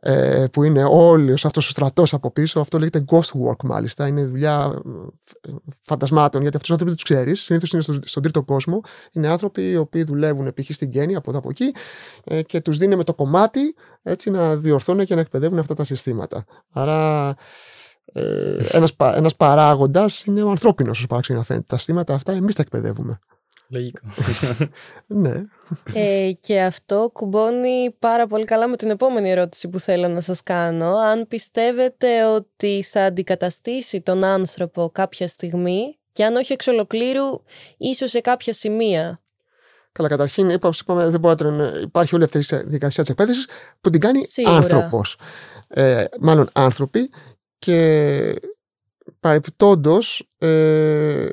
Ε, 0.00 0.44
που 0.52 0.62
είναι 0.64 0.84
όλος 0.84 1.44
αυτός 1.44 1.66
ο 1.66 1.70
στρατός 1.70 2.14
από 2.14 2.30
πίσω. 2.30 2.60
Αυτό 2.60 2.78
λέγεται 2.78 3.04
ghost 3.08 3.48
work, 3.48 3.64
μάλιστα. 3.64 4.06
Είναι 4.06 4.24
δουλειά 4.24 4.82
ε, 5.48 5.50
φαντασμάτων, 5.82 6.40
γιατί 6.40 6.56
αυτούς 6.56 6.60
τους 6.60 6.70
άνθρωπου 6.70 6.94
δεν 6.94 7.04
τους 7.04 7.04
ξέρεις. 7.04 7.40
Συνήθως 7.40 7.72
είναι 7.72 7.82
στο, 7.82 7.98
στον 8.04 8.22
τρίτο 8.22 8.42
κόσμο. 8.42 8.80
Είναι 9.12 9.28
άνθρωποι 9.28 9.70
οι 9.70 9.76
οποίοι 9.76 10.04
δουλεύουν 10.04 10.52
π.χ. 10.54 10.70
στην 10.70 10.90
Κένια, 10.90 11.18
από 11.18 11.30
εδώ 11.30 11.38
από 11.38 11.48
εκεί, 11.50 11.74
ε, 12.24 12.42
και 12.42 12.60
τους 12.60 12.78
δίνει 12.78 12.96
με 12.96 13.04
το 13.04 13.14
κομμάτι 13.14 13.74
έτσι 14.02 14.30
να 14.30 14.56
διορθώνουν 14.56 15.04
και 15.04 15.14
να 15.14 15.20
εκπαιδεύουν 15.20 15.58
αυτά 15.58 15.74
τα 15.74 15.84
συστήματα. 15.84 16.44
Άρα 16.72 17.34
ε, 18.04 18.56
ένας, 18.70 18.94
πα- 18.94 19.16
ένας 19.16 19.36
παράγοντας 19.36 20.24
είναι 20.24 20.42
ο 20.42 20.50
ανθρώπινος 20.50 20.98
όσο 20.98 21.06
παράξενο 21.06 21.38
να 21.38 21.44
φαίνεται. 21.44 21.66
Τα 21.68 21.76
συστήματα 21.76 22.14
αυτά 22.14 22.32
εμείς 22.32 22.54
τα 22.54 22.62
εκπαιδεύουμε. 22.62 23.18
Λογικό. 23.68 24.00
Ναι. 25.06 25.42
Ε, 25.92 26.30
και 26.40 26.60
αυτό 26.60 27.10
κουμπώνει 27.12 27.96
πάρα 27.98 28.26
πολύ 28.26 28.44
καλά 28.44 28.66
με 28.68 28.76
την 28.76 28.90
επόμενη 28.90 29.30
ερώτηση 29.30 29.68
που 29.68 29.78
θέλω 29.80 30.08
να 30.08 30.20
σας 30.20 30.42
κάνω. 30.42 30.96
Αν 30.96 31.26
πιστεύετε 31.28 32.24
ότι 32.24 32.82
θα 32.82 33.04
αντικαταστήσει 33.04 34.00
τον 34.00 34.24
άνθρωπο 34.24 34.90
κάποια 34.94 35.26
στιγμή 35.28 35.98
και 36.12 36.24
αν 36.24 36.36
όχι 36.36 36.52
εξ 36.52 36.66
ολοκλήρου, 36.66 37.42
ίσως 37.76 38.10
σε 38.10 38.20
κάποια 38.20 38.52
σημεία. 38.52 39.20
Καλά, 39.92 40.08
καταρχήν 40.08 40.50
είπα, 40.50 40.66
όπως 40.68 40.80
είπαμε, 40.80 41.08
δεν 41.08 41.20
μπορεί 41.20 41.44
να 41.44 41.56
τον- 41.56 41.82
υπάρχει 41.82 42.14
όλη 42.14 42.24
αυτή 42.24 42.38
η 42.38 42.40
διαδικασία 42.40 43.02
της 43.02 43.10
εκπαίδευσης 43.12 43.46
που 43.80 43.90
την 43.90 44.00
κάνει 44.00 44.24
Σίγουρα. 44.24 44.56
άνθρωπος. 44.56 45.16
Ε, 45.68 46.04
μάλλον 46.20 46.48
άνθρωποι 46.52 47.10
και 47.58 48.34
παρεπιπτόντως 49.20 50.28
ε, 50.38 51.26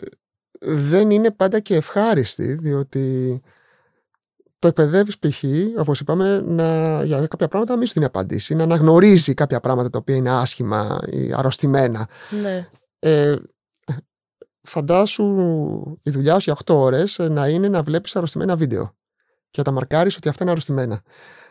δεν 0.66 1.10
είναι 1.10 1.32
πάντα 1.32 1.60
και 1.60 1.76
ευχάριστη, 1.76 2.54
διότι 2.54 3.42
το 4.60 4.68
εκπαιδεύεις 4.68 5.20
π.χ., 5.20 5.44
όπως 5.78 6.00
είπαμε, 6.00 6.42
να, 6.42 7.04
για 7.04 7.28
κάποια 7.28 7.48
πράγματα 7.48 7.72
να 7.72 7.78
μην 7.78 7.88
σου 7.88 7.94
δίνει 7.94 8.06
απαντήσει, 8.06 8.56
να 8.56 8.64
αναγνωρίζει 8.64 9.34
κάποια 9.34 9.60
πράγματα 9.60 9.90
τα 9.90 9.98
οποία 9.98 10.16
είναι 10.16 10.32
άσχημα 10.32 11.00
ή 11.06 11.34
αρρωστημένα. 11.34 12.10
Ναι. 12.42 12.70
Ε, 13.00 13.36
φαντάσου 14.62 15.26
η 16.02 16.10
δουλειά 16.10 16.40
σου 16.40 16.52
για 16.52 16.74
8 16.74 16.76
ώρες 16.76 17.20
ε, 17.20 17.28
να 17.28 17.48
είναι 17.48 17.70
να 17.70 17.84
βλέπεις 17.84 18.16
αρρωστημένα 18.16 18.56
βίντεο 18.56 18.96
και 19.50 19.58
να 19.58 19.64
τα 19.64 19.72
μαρκάρεις 19.72 20.16
ότι 20.16 20.30
αυτά 20.30 20.44
είναι 20.44 20.52
αρρωστημένα. 20.52 21.02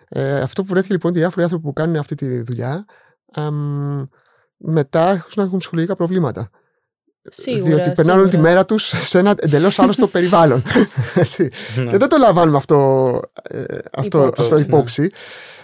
Ε, 0.09 0.41
αυτό 0.41 0.63
που 0.63 0.69
βρέθηκε 0.69 0.93
λοιπόν 0.93 1.13
διάφοροι 1.13 1.43
άνθρωποι 1.43 1.65
που 1.65 1.73
κάνουν 1.73 1.97
αυτή 1.97 2.15
τη 2.15 2.43
δουλειά 2.43 2.85
αμ, 3.33 4.05
μετά 4.57 5.11
έχουν 5.11 5.33
να 5.37 5.43
έχουν 5.43 5.59
ψυχολογικά 5.59 5.97
προβλήματα. 5.97 6.51
Σίγουρα, 7.29 7.75
διότι 7.75 7.91
περνάνε 7.91 8.19
όλη 8.19 8.29
τη 8.29 8.35
σίγουρα. 8.35 8.51
μέρα 8.51 8.65
τους 8.65 8.85
σε 9.09 9.19
ένα 9.19 9.35
εντελώς 9.39 9.79
άρρωστο 9.79 10.07
περιβάλλον. 10.07 10.63
Έτσι. 11.15 11.49
Ναι. 11.77 11.91
Και 11.91 11.97
δεν 11.99 12.09
το 12.09 12.17
λαμβάνουμε 12.17 12.57
αυτό, 12.57 13.21
ε, 13.43 13.65
αυτό, 13.93 14.19
Υπόψη, 14.19 14.43
αυτό 14.43 14.55
ναι. 14.55 14.61
υπόψη. 14.61 15.11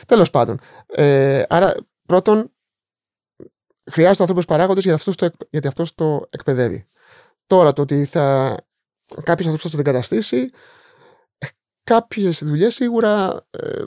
Τέλος 0.07 0.31
πάντων. 0.31 0.59
Ε, 0.87 1.43
άρα, 1.49 1.75
πρώτον, 2.07 2.53
χρειάζεται 3.91 4.19
ο 4.19 4.23
άνθρωπος 4.23 4.45
παράγοντε 4.45 4.81
γιατί 4.81 4.97
αυτός 4.99 5.17
το, 5.17 5.25
εκ- 5.25 5.35
γιατί 5.51 5.67
αυτός 5.67 5.95
το 5.95 6.27
εκπαιδεύει. 6.31 6.87
Τώρα, 7.47 7.73
το 7.73 7.83
ότι 7.83 8.05
θα, 8.05 8.55
κάποιος 9.23 9.47
άνθρωπος 9.47 9.63
θα 9.63 9.69
το 9.71 9.79
εγκαταστήσει, 9.89 10.51
κάποιες 11.85 12.45
δουλειές 12.45 12.75
σίγουρα 12.75 13.47
ε, 13.51 13.83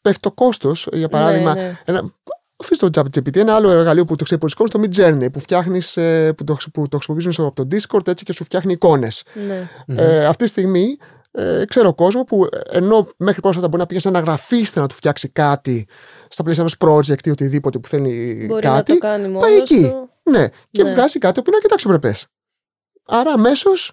πέφτει 0.00 0.20
το 0.20 0.32
κόστος. 0.32 0.88
Για 0.92 1.08
παράδειγμα, 1.08 1.54
Ναι, 1.54 1.60
ναι. 1.62 1.78
ένα, 1.84 2.12
αφήστε 2.60 2.90
το 2.90 3.00
ChatGPT, 3.02 3.36
ένα 3.36 3.54
άλλο 3.54 3.70
εργαλείο 3.70 4.04
που 4.04 4.16
το 4.16 4.24
ξέρει 4.24 4.40
πολλοί 4.40 4.52
κόσμος, 4.54 4.70
το 4.70 4.88
Mid 4.88 5.00
Journey, 5.00 5.32
που, 5.32 5.40
φτιάχνεις, 5.40 5.96
ε, 5.96 6.32
που, 6.36 6.44
το, 6.44 6.56
που 6.72 6.88
το 6.88 6.96
χρησιμοποιήσουμε 6.96 7.32
στο- 7.32 7.46
από 7.46 7.64
το 7.66 7.76
Discord 7.76 8.08
έτσι 8.08 8.24
και 8.24 8.32
σου 8.32 8.44
φτιάχνει 8.44 8.72
εικόνες. 8.72 9.22
ναι. 9.46 9.68
Ε, 10.02 10.24
αυτή 10.26 10.44
τη 10.44 10.50
στιγμή 10.50 10.96
ε, 11.32 11.64
ξέρω 11.68 11.94
κόσμο 11.94 12.24
που 12.24 12.46
ενώ 12.70 13.08
μέχρι 13.16 13.40
πρόσφατα 13.40 13.68
μπορεί 13.68 13.80
να 13.80 13.86
πήγε 13.86 14.00
σε 14.00 14.08
ένα 14.08 14.20
γραφίστε 14.20 14.80
να 14.80 14.86
του 14.86 14.94
φτιάξει 14.94 15.28
κάτι 15.28 15.86
στα 16.28 16.42
πλαίσια 16.42 16.62
ενός 16.62 16.76
project 16.78 17.26
ή 17.26 17.30
οτιδήποτε 17.30 17.78
που 17.78 17.88
θέλει 17.88 18.44
Μπορεί 18.48 18.66
να 18.66 18.74
κάτι. 18.74 18.92
το 18.92 18.98
κάνει 18.98 19.28
μόνος 19.28 19.40
πάει 19.48 19.56
εκεί. 19.56 19.88
του. 19.88 20.10
Ναι, 20.30 20.46
και 20.70 20.82
Ναι. 20.82 20.92
βγάζει 20.92 21.18
κάτι 21.18 21.34
που 21.42 21.44
είναι 21.46 21.56
αρκετά 21.56 21.74
αξιοπρεπέ. 21.74 22.14
Άρα 23.06 23.32
αμέσως 23.32 23.92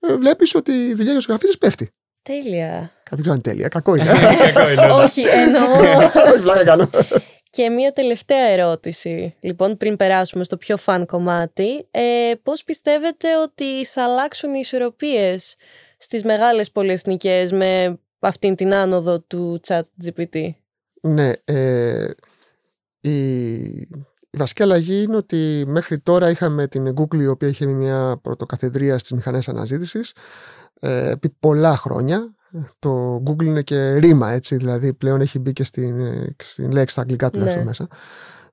ε, 0.00 0.14
βλέπεις 0.16 0.54
ότι 0.54 0.72
η 0.72 0.90
δουλειά 0.94 1.10
για 1.10 1.14
τους 1.20 1.26
γραφίτε 1.26 1.52
πέφτει. 1.60 1.90
Τέλεια. 2.22 2.90
Κάτι 3.02 3.22
δεν 3.22 3.22
ξέρω 3.22 3.32
αν 3.34 3.40
είναι 3.44 3.52
τέλεια, 3.54 3.68
κακό 3.68 3.94
είναι. 3.94 4.04
Κακό 4.54 4.70
είναι, 4.70 4.86
ναι. 4.86 4.92
Όχι, 4.92 5.20
εννοώ. 5.22 5.62
Όχι, 6.32 6.40
βλάκα 6.40 6.64
κάνω. 6.64 6.90
Και 7.50 7.68
μία 7.68 7.92
τελευταία 7.92 8.48
ερώτηση, 8.48 9.36
λοιπόν, 9.40 9.76
πριν 9.76 9.96
περάσουμε 9.96 10.44
στο 10.44 10.56
πιο 10.56 10.76
φαν 10.76 11.06
κομμάτι. 11.06 11.86
Ε, 11.90 12.32
πώς 12.42 12.64
πιστεύετε 12.64 13.36
ότι 13.42 13.84
θα 13.84 14.04
αλλάξουν 14.04 14.54
οι 14.54 14.58
ισορροπίες 14.60 15.56
στις 15.98 16.24
μεγάλες 16.24 16.70
πολυεθνικές 16.70 17.52
με 17.52 17.98
αυτήν 18.18 18.54
την 18.54 18.74
άνοδο 18.74 19.20
του 19.20 19.60
chat 19.66 19.82
GPT. 20.04 20.50
Ναι, 21.00 21.32
ε, 21.44 22.10
η, 23.00 23.10
η 24.30 24.36
βασική 24.36 24.62
αλλαγή 24.62 25.02
είναι 25.02 25.16
ότι 25.16 25.64
μέχρι 25.66 25.98
τώρα 25.98 26.30
είχαμε 26.30 26.66
την 26.66 26.94
Google 26.96 27.20
η 27.20 27.26
οποία 27.26 27.48
είχε 27.48 27.66
μια 27.66 28.18
πρωτοκαθεδρία 28.22 28.98
στις 28.98 29.12
μηχανές 29.12 29.48
αναζήτησης 29.48 30.12
ε, 30.80 31.10
επί 31.10 31.28
πολλά 31.40 31.76
χρόνια. 31.76 32.34
Το 32.78 33.22
Google 33.26 33.44
είναι 33.44 33.62
και 33.62 33.94
ρήμα 33.96 34.30
έτσι, 34.30 34.56
δηλαδή 34.56 34.94
πλέον 34.94 35.20
έχει 35.20 35.38
μπει 35.38 35.52
και 35.52 35.64
στην, 35.64 36.00
ε, 36.00 36.34
και 36.36 36.44
στην 36.44 36.70
λέξη 36.70 36.92
στα 36.92 37.00
αγγλικά 37.00 37.30
τουλάχιστον 37.30 37.62
Ναι. 37.62 37.68
μέσα, 37.68 37.88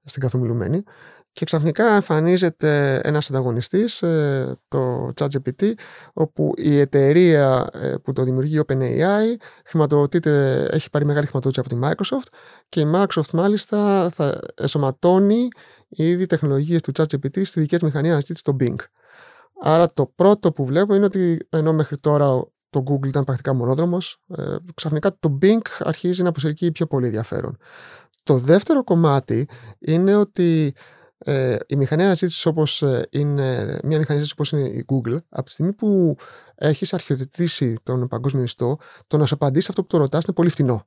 στην 0.04 0.22
καθομιλουμένη. 0.22 0.84
Και 1.32 1.46
ξαφνικά 1.46 1.96
εμφανίζεται 1.96 3.02
ένας 3.04 3.30
ανταγωνιστής, 3.30 4.02
ε, 4.02 4.58
το 4.68 5.12
ChatGPT, 5.16 5.74
όπου 6.14 6.52
η 6.56 6.80
εταιρεία 6.80 7.68
ε, 7.74 7.94
που 8.04 8.14
το 8.14 8.24
δημιουργεί, 8.24 8.58
η 8.58 8.62
OpenAI, 8.68 9.36
χρηματοδοτείται, 9.66 10.64
έχει 10.72 10.90
πάρει 10.90 11.06
μεγάλη 11.06 11.26
χρηματοδότηση 11.26 11.60
από 11.60 11.70
τη 11.70 11.94
Microsoft 12.04 12.28
και 12.70 12.80
η 12.80 12.92
Microsoft 12.96 13.30
μάλιστα 13.34 14.10
θα 14.14 14.40
εσωματώνει 14.56 15.48
ήδη 15.88 16.26
τεχνολογίες 16.26 16.82
του 16.82 16.92
ChatGPT 16.96 17.46
στη 17.46 17.60
δική 17.60 17.76
της 17.76 17.82
μηχανή 17.84 18.08
αναζήτησης 18.10 18.40
στο 18.40 18.56
Bing. 18.60 18.76
Άρα 19.62 19.94
το 19.94 20.12
πρώτο 20.16 20.52
που 20.52 20.66
βλέπω 20.66 20.96
είναι 20.96 21.06
ότι 21.06 21.48
ενώ 21.50 21.74
μέχρι 21.74 21.98
τώρα 21.98 22.48
το 22.76 22.84
Google 22.88 23.08
ήταν 23.08 23.24
πρακτικά 23.24 23.54
μονόδρομος, 23.54 24.22
ε, 24.38 24.56
ξαφνικά 24.74 25.18
το 25.20 25.38
Bing 25.42 25.62
αρχίζει 25.80 26.24
να 26.24 26.32
προσελκύει 26.32 26.72
πιο 26.72 26.86
πολύ 26.86 27.06
ενδιαφέρον. 27.06 27.58
Το 28.24 28.38
δεύτερο 28.38 28.84
κομμάτι 28.84 29.48
είναι 29.80 30.16
ότι 30.16 30.76
ε, 31.18 31.56
η 31.68 31.76
μηχανή 31.76 32.04
αναζήτησης 32.04 32.46
όπως 32.46 32.82
ε, 32.82 33.08
είναι, 33.10 33.56
μια 33.84 33.98
μηχανή 33.98 34.06
αναζήτησης 34.08 34.32
όπως 34.32 34.52
είναι 34.52 34.68
η 34.68 34.86
Google, 34.88 35.18
από 35.30 35.46
τη 35.46 35.52
στιγμή 35.52 35.74
που 35.74 36.16
έχεις 36.56 36.94
αρχιοθετήσει 36.94 37.78
τον 37.84 38.08
παγκόσμιο 38.08 38.44
ιστό, 38.44 38.78
το 39.08 39.18
να 39.18 39.26
σου 39.26 39.34
απαντήσει 39.34 39.68
αυτό 39.70 39.82
που 39.82 39.88
το 39.88 39.98
ρωτάς 39.98 40.24
είναι 40.24 40.34
πολύ 40.34 40.50
φθηνό. 40.50 40.86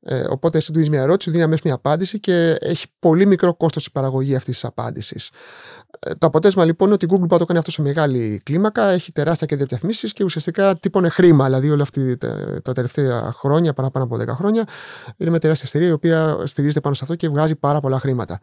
Ε, 0.00 0.24
οπότε 0.28 0.58
εσύ 0.58 0.66
του 0.66 0.72
δίνεις 0.72 0.90
μια 0.90 1.00
ερώτηση, 1.00 1.26
του 1.26 1.30
δίνει 1.30 1.44
αμέσως 1.44 1.64
μια 1.64 1.74
απάντηση 1.74 2.20
και 2.20 2.56
έχει 2.60 2.86
πολύ 2.98 3.26
μικρό 3.26 3.54
κόστος 3.54 3.86
η 3.86 3.92
παραγωγή 3.92 4.34
αυτής 4.34 4.54
της 4.54 4.64
απάντησης. 4.64 5.30
Ε, 6.00 6.14
το 6.14 6.26
αποτέλεσμα 6.26 6.64
λοιπόν 6.64 6.86
είναι 6.86 6.94
ότι 6.94 7.04
η 7.04 7.08
Google 7.12 7.28
πάει 7.28 7.38
το 7.38 7.44
κάνει 7.44 7.58
αυτό 7.58 7.70
σε 7.70 7.82
μεγάλη 7.82 8.40
κλίμακα, 8.44 8.88
έχει 8.88 9.12
τεράστια 9.12 9.46
κέντρα 9.46 9.66
διαφημίσεις 9.66 10.12
και 10.12 10.24
ουσιαστικά 10.24 10.78
τύπωνε 10.78 11.08
χρήμα. 11.08 11.44
Δηλαδή 11.44 11.70
όλα 11.70 11.82
αυτά 11.82 12.16
τα, 12.18 12.60
τα 12.64 12.72
τελευταία 12.72 13.32
χρόνια, 13.32 13.72
παραπάνω 13.72 14.04
από 14.04 14.16
10 14.16 14.26
χρόνια, 14.26 14.64
είναι 15.16 15.30
μια 15.30 15.38
τεράστια 15.38 15.68
εταιρεία 15.68 15.88
η 15.88 15.92
οποία 15.92 16.42
στηρίζεται 16.44 16.80
πάνω 16.80 16.94
σε 16.94 17.00
αυτό 17.04 17.14
και 17.16 17.28
βγάζει 17.28 17.56
πάρα 17.56 17.80
πολλά 17.80 17.98
χρήματα. 17.98 18.40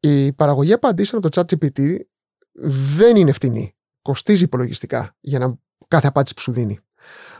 Η 0.00 0.32
παραγωγή 0.32 0.72
απαντήσεων 0.72 1.22
από 1.24 1.34
το 1.34 1.40
ChatGPT 1.40 1.96
δεν 2.96 3.16
είναι 3.16 3.32
φτηνή. 3.32 3.74
Κοστίζει 4.02 4.44
υπολογιστικά 4.44 5.16
για 5.20 5.38
να, 5.38 5.58
κάθε 5.88 6.06
απάντηση 6.06 6.34
που 6.34 6.40
σου 6.40 6.52
δίνει. 6.52 6.78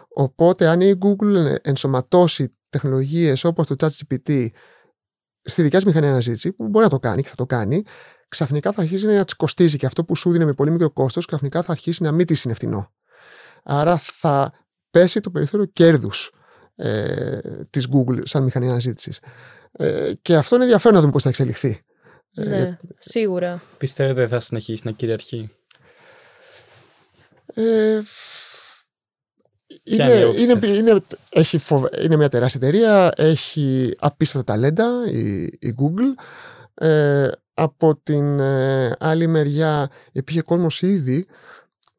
Οπότε, 0.09 0.69
αν 0.69 0.81
η 0.81 0.99
Google 1.01 1.55
ενσωματώσει 1.63 2.58
τεχνολογίες 2.69 3.45
όπως 3.45 3.67
το 3.67 3.75
ChatGPT 3.79 4.47
στη 5.43 5.63
δικιά 5.63 5.79
της 5.79 5.87
μηχανή 5.87 6.07
αναζήτηση, 6.07 6.53
που 6.53 6.69
μπορεί 6.69 6.85
να 6.85 6.91
το 6.91 6.99
κάνει 6.99 7.23
και 7.23 7.29
θα 7.29 7.35
το 7.35 7.47
κάνει, 7.47 7.83
ξαφνικά 8.29 8.73
θα 8.73 8.83
αρχίσει 8.83 9.07
να 9.07 9.25
της 9.25 9.35
κοστίζει 9.35 9.77
και 9.77 9.87
αυτό 9.87 10.05
που 10.05 10.17
σου 10.17 10.31
δίνει 10.31 10.45
με 10.45 10.53
πολύ 10.53 10.71
μικρό 10.71 10.91
κόστος, 10.91 11.27
ξαφνικά 11.27 11.63
θα 11.63 11.73
αρχίσει 11.73 12.03
να 12.03 12.13
μην 12.13 12.27
της 12.27 12.45
είναι 12.45 12.55
φτηνό. 12.55 12.93
Άρα 13.63 13.97
θα 13.97 14.53
πέσει 14.91 15.21
το 15.21 15.31
περιθώριο 15.31 15.67
κέρδους 15.67 16.31
ε, 16.77 17.39
της 17.71 17.89
Google 17.93 18.21
σαν 18.23 18.43
μηχανή 18.43 18.69
αναζήτησης. 18.69 19.21
Ε, 19.73 20.13
και 20.23 20.37
αυτό 20.37 20.55
είναι 20.55 20.65
ενδιαφέρον 20.65 20.95
να 20.95 21.01
δούμε 21.01 21.13
πώς 21.13 21.23
θα 21.23 21.29
εξελιχθεί. 21.29 21.83
Ε, 22.35 22.49
Ναι, 22.49 22.79
σίγουρα. 22.99 23.63
Πιστεύετε 23.79 24.27
θα 24.27 24.41
συνεχίσει 24.41 24.83
να 24.85 24.91
κυριαρχεί; 24.91 25.51
Ε, 27.55 28.01
Ποια 28.03 28.48
είναι, 29.91 30.05
είναι 30.05 30.21
η 30.21 30.25
όψη 30.25 30.43
είναι, 30.43 30.61
σας; 30.61 30.77
είναι, 30.77 31.01
έχει 31.31 31.59
φοβε- 31.59 32.05
είναι 32.05 32.17
μια 32.17 32.29
τεράστια 32.29 32.61
εταιρεία, 32.63 33.13
έχει 33.17 33.95
απίστευτα 33.99 34.53
ταλέντα 34.53 34.89
η, 35.11 35.43
η 35.43 35.75
Google. 35.79 36.23
Ε, 36.75 37.29
από 37.55 38.01
την 38.03 38.41
ε, 38.41 38.97
άλλη 38.99 39.27
μεριά 39.27 39.91
υπήρχε 40.13 40.43
κόσμος 40.43 40.83
ήδη 40.83 41.27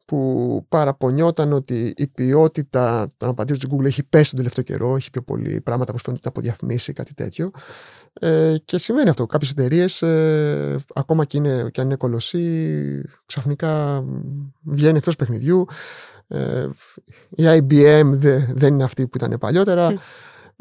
που 0.06 0.66
παραπονιόταν 0.70 1.54
ότι 1.54 1.94
η 1.98 2.08
ποιότητα 2.08 3.08
των 3.18 3.30
απαντήσεων 3.30 3.60
της 3.60 3.70
Google 3.72 3.86
έχει 3.86 4.04
πέσει 4.04 4.30
τον 4.30 4.38
τελευταίο 4.38 4.64
καιρό, 4.64 4.96
έχει 4.96 5.10
πιο 5.10 5.22
πολύ 5.22 5.62
πράγματα 5.62 5.92
που 5.92 5.98
φαίνονται 5.98 6.28
από 6.28 6.42
διαφημίσει, 6.42 6.94
κάτι 6.94 7.14
τέτοιο. 7.14 7.52
Ε, 8.14 8.56
και 8.66 8.78
σημαίνει 8.78 9.10
αυτό. 9.10 9.26
Κάποιες 9.26 9.52
εταιρείες, 9.52 10.02
ε, 10.02 10.76
ακόμα 10.94 11.26
και, 11.26 11.38
είναι, 11.38 11.70
και 11.72 11.82
αν 11.82 11.86
είναι 11.88 11.96
κολοσσοί, 11.96 13.02
ξαφνικά 13.26 14.04
βγαίνει 14.64 14.98
εκτός 14.98 15.16
παιχνιδιού. 15.16 15.66
Ε, 16.30 16.68
η 17.30 17.44
IBM 17.48 18.04
δε- 18.12 18.40
δεν 18.54 18.74
είναι 18.74 18.84
αυτή 18.84 19.08
που 19.08 19.18
ήταν 19.18 19.38
παλιότερα. 19.40 19.94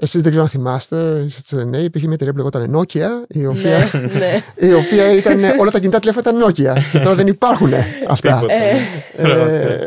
Εσείς 0.01 0.21
δεν 0.21 0.31
ξέρω 0.31 0.43
αν 0.43 0.49
θυμάστε, 0.51 1.25
είστε 1.27 1.65
νέοι, 1.65 1.85
υπήρχε 1.85 2.07
μια 2.07 2.15
εταιρεία 2.21 2.33
που 2.33 2.39
λεγόταν 2.39 2.77
Nokia, 2.77 3.09
η 3.29 3.47
οποία, 3.47 3.79
ναι, 3.93 4.01
ναι. 4.01 4.67
η 4.69 4.73
οποία 4.73 5.13
ήταν, 5.13 5.41
όλα 5.61 5.71
τα 5.71 5.79
κινητά 5.79 5.99
τηλέφωνα 5.99 6.31
ήταν 6.31 6.49
Nokia. 6.49 6.79
Και 6.93 6.99
τώρα 6.99 7.15
δεν 7.15 7.27
υπάρχουν 7.27 7.71
αυτά. 8.09 8.35
Τίποτα. 8.35 8.55
Ε, 8.55 8.77
Ε, 9.17 9.79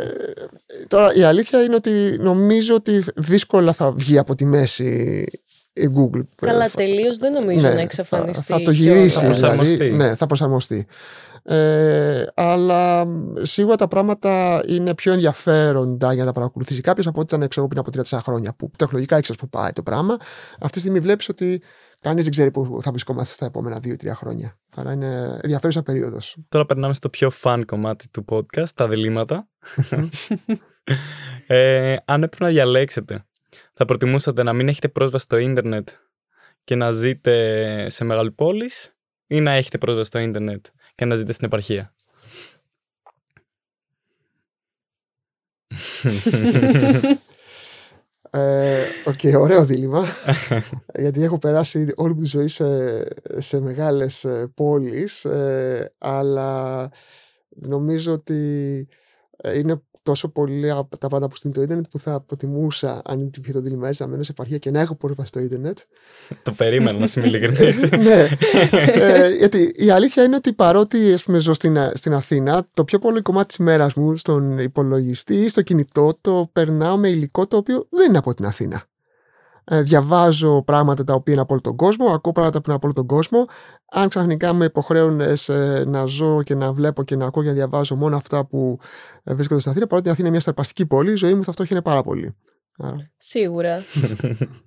τώρα 0.88 1.14
η 1.14 1.24
αλήθεια 1.24 1.62
είναι 1.64 1.76
ότι 1.76 2.18
νομίζω 2.20 2.76
ότι 2.76 3.04
δύσκολα 3.16 3.74
θα 3.74 3.92
βγει 3.92 4.18
από 4.18 4.36
τη 4.36 4.46
μέση 4.46 5.26
η 5.74 5.90
Google. 5.96 6.22
Καλά, 6.36 6.66
Ε, 6.66 6.70
τελείως 6.76 7.18
δεν 7.18 7.34
νομίζω 7.34 7.68
ναι, 7.68 7.74
να 7.74 7.82
εξαφανιστεί. 7.82 8.44
Θα, 8.44 8.58
θα 8.58 8.64
το 8.64 8.72
κιόλας. 8.72 8.78
γυρίσει. 8.98 9.18
Θα 9.20 9.26
προσαρμοστεί. 9.26 9.76
δηλαδή, 9.76 9.96
ναι, 9.96 10.16
θα 10.16 10.26
προσαρμοστεί. 10.26 10.86
Ε, 11.44 12.26
αλλά 12.34 13.06
σίγουρα 13.42 13.76
τα 13.76 13.88
πράγματα 13.88 14.64
είναι 14.68 14.96
πιο 14.96 15.14
ενδιαφέροντα 15.14 16.14
για 16.14 16.24
να 16.24 16.28
τα 16.28 16.34
παρακολουθήσει 16.34 16.82
κάποιος 16.82 17.08
από 17.08 17.20
ό,τι 17.22 17.36
ήταν 17.36 17.48
ξέρω, 17.48 17.68
πριν 17.68 17.80
από 17.80 17.90
3-4 18.04 18.20
χρόνια. 18.24 18.54
Που 18.54 18.72
τεχνολογικά 18.78 19.18
ήξερες 19.18 19.42
που 19.42 19.50
πάει 19.50 19.72
το 19.72 19.84
πράγμα. 19.84 20.18
Αυτή 20.54 20.72
τη 20.72 20.80
στιγμή 20.80 21.00
βλέπεις 21.00 21.30
ότι 21.30 21.62
κανείς 22.00 22.24
δεν 22.24 22.32
ξέρει 22.32 22.52
πού 22.52 22.80
θα 22.82 22.92
βρισκόμαστε 22.92 23.34
στα 23.34 23.46
επόμενα 23.46 23.80
2-3 23.84 24.12
χρόνια. 24.16 24.58
Άρα 24.76 24.92
είναι 24.92 25.40
ενδιαφέρουσα 25.42 25.84
περίοδος. 25.84 26.38
Τώρα 26.50 26.66
περνάμε 26.66 26.94
στο 26.94 27.10
πιο 27.10 27.32
fun 27.42 27.62
κομμάτι 27.66 28.10
του 28.10 28.26
podcast, 28.30 28.70
τα 28.76 28.88
διλήμματα. 28.88 29.48
ε, 31.48 31.96
αν 32.06 32.24
έπρεπε 32.24 32.44
να 32.44 32.50
διαλέξετε, 32.50 33.26
θα 33.74 33.86
προτιμούσατε 33.86 34.44
να 34.44 34.54
μην 34.54 34.68
έχετε 34.68 34.88
πρόσβαση 34.88 35.24
στο 35.24 35.38
ίντερνετ 35.38 35.90
και 36.64 36.76
να 36.76 36.92
ζείτε 36.92 37.90
σε 37.90 38.04
μεγάλη 38.04 38.32
πόλεις 38.32 38.96
ή 39.28 39.40
να 39.42 39.52
έχετε 39.52 39.78
πρόσβαση 39.78 40.08
στο 40.08 40.20
ίντερνετ; 40.20 40.66
Και 41.02 41.08
να 41.08 41.16
ζείτε 41.16 41.32
στην 41.32 41.46
επαρχία. 41.46 41.94
Ε, 48.34 48.86
Οκ, 49.06 49.20
ωραίο 49.40 49.66
δίλημμα. 49.66 50.06
γιατί 51.02 51.24
έχω 51.24 51.38
περάσει 51.38 51.94
όλη 51.96 52.14
μου 52.14 52.22
τη 52.22 52.28
ζωή 52.28 52.48
σε, 52.48 53.04
σε 53.42 53.60
μεγάλες 53.60 54.24
ε, 54.24 54.52
πόλεις, 54.56 55.26
ε, 55.26 55.94
αλλά 55.98 56.90
νομίζω 57.50 58.14
ότι 58.14 58.88
ε, 59.38 59.58
είναι 59.58 59.82
τόσο 60.04 60.28
πολύ 60.28 60.72
από 60.72 60.98
τα 60.98 61.08
πάντα 61.08 61.28
που 61.28 61.36
στείλει 61.36 61.54
το 61.54 61.62
ίντερνετ 61.62 61.86
που 61.90 62.00
θα 62.00 62.22
προτιμούσα 62.22 63.02
αν 63.06 63.20
είναι 63.20 63.30
το 63.52 63.62
δίλημα 63.62 63.90
να 63.98 64.08
μένω 64.08 64.24
σε 64.24 64.32
επαρχία 64.32 64.58
και 64.58 64.72
να 64.72 64.80
έχω 64.80 64.96
πρόσβαση 64.96 65.28
στο 65.28 65.40
ίντερνετ. 65.40 65.78
το 66.44 66.52
περίμενα 66.52 67.00
να 67.00 67.08
είμαι 67.16 67.28
ειλικρινής. 67.28 67.90
ναι. 68.08 68.28
Ε, 68.72 69.30
γιατί 69.30 69.72
η 69.76 69.90
αλήθεια 69.90 70.24
είναι 70.24 70.36
ότι 70.36 70.54
παρότι 70.54 71.14
ας 71.14 71.24
πούμε, 71.24 71.40
ζω 71.40 71.54
στην, 71.54 71.78
στην 71.94 72.14
Αθήνα, 72.14 72.68
το 72.74 72.84
πιο 72.84 73.00
πολύ 73.00 73.22
κομμάτι 73.22 73.48
της 73.48 73.58
μέρα 73.58 73.90
μου 73.96 74.16
στον 74.16 74.60
υπολογιστή 74.60 75.36
ή 75.36 75.50
στο 75.50 75.62
κινητό 75.62 76.18
το 76.22 76.50
περνάω 76.54 76.98
με 76.98 77.10
υλικό 77.10 77.48
το 77.48 77.58
οποίο 77.58 77.88
δεν 77.90 78.10
είναι 78.10 78.18
από 78.18 78.34
την 78.34 78.46
Αθήνα. 78.46 78.84
Ε, 79.64 79.82
διαβάζω 79.82 80.64
πράγματα 80.66 81.04
τα 81.04 81.14
οποία 81.14 81.34
είναι 81.34 81.42
από 81.42 81.54
όλο 81.54 81.62
τον 81.62 81.76
κόσμο, 81.76 82.06
ακούω 82.06 82.32
πράγματα 82.32 82.58
που 82.58 82.64
είναι 82.68 82.76
από 82.76 82.86
όλο 82.86 82.96
τον 82.96 83.06
κόσμο. 83.06 83.46
Αν 83.92 84.10
ξαφνικά 84.10 84.54
με 84.54 84.66
υποχρέουν 84.66 85.22
να 85.86 86.06
ζω 86.06 86.44
και 86.44 86.56
να 86.56 86.72
βλέπω 86.72 87.04
και 87.04 87.16
να 87.16 87.26
ακούω 87.26 87.44
και 87.44 87.50
να 87.50 87.56
διαβάζω 87.56 87.96
μόνο 87.96 88.16
αυτά 88.16 88.46
που 88.46 88.80
ε, 89.24 89.34
βρίσκονται 89.34 89.60
στην 89.60 89.72
Αθήνα, 89.72 89.88
παρότι 89.88 90.08
η 90.08 90.12
Αθήνα 90.12 90.26
είναι 90.26 90.36
μια 90.36 90.42
στερπαστική 90.42 90.86
πόλη, 90.86 91.12
η 91.12 91.16
ζωή 91.16 91.34
μου 91.34 91.44
θα 91.44 91.52
φτώχυνε 91.52 91.82
πάρα 91.82 92.02
πολύ. 92.04 92.36
Σίγουρα. 93.18 93.84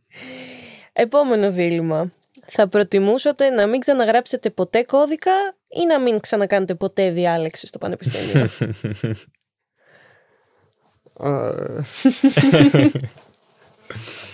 Επόμενο 0.92 1.52
δίλημα. 1.52 2.12
Θα 2.46 2.68
προτιμούσατε 2.68 3.50
να 3.50 3.66
μην 3.66 3.80
ξαναγράψετε 3.80 4.50
ποτέ 4.50 4.82
κώδικα 4.82 5.32
ή 5.68 5.86
να 5.86 6.00
μην 6.00 6.20
ξανακάνετε 6.20 6.74
ποτέ 6.74 7.10
διάλεξη 7.10 7.66
στο 7.66 7.78
πανεπιστήμιο; 7.78 8.48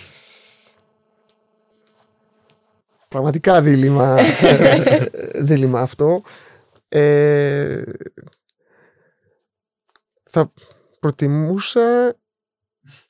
Πραγματικά 3.11 3.61
δίλημμα, 3.61 4.19
ε, 4.41 5.05
δίλημμα 5.49 5.81
αυτό. 5.81 6.21
Ε, 6.89 7.81
θα 10.23 10.53
προτιμούσα... 10.99 12.15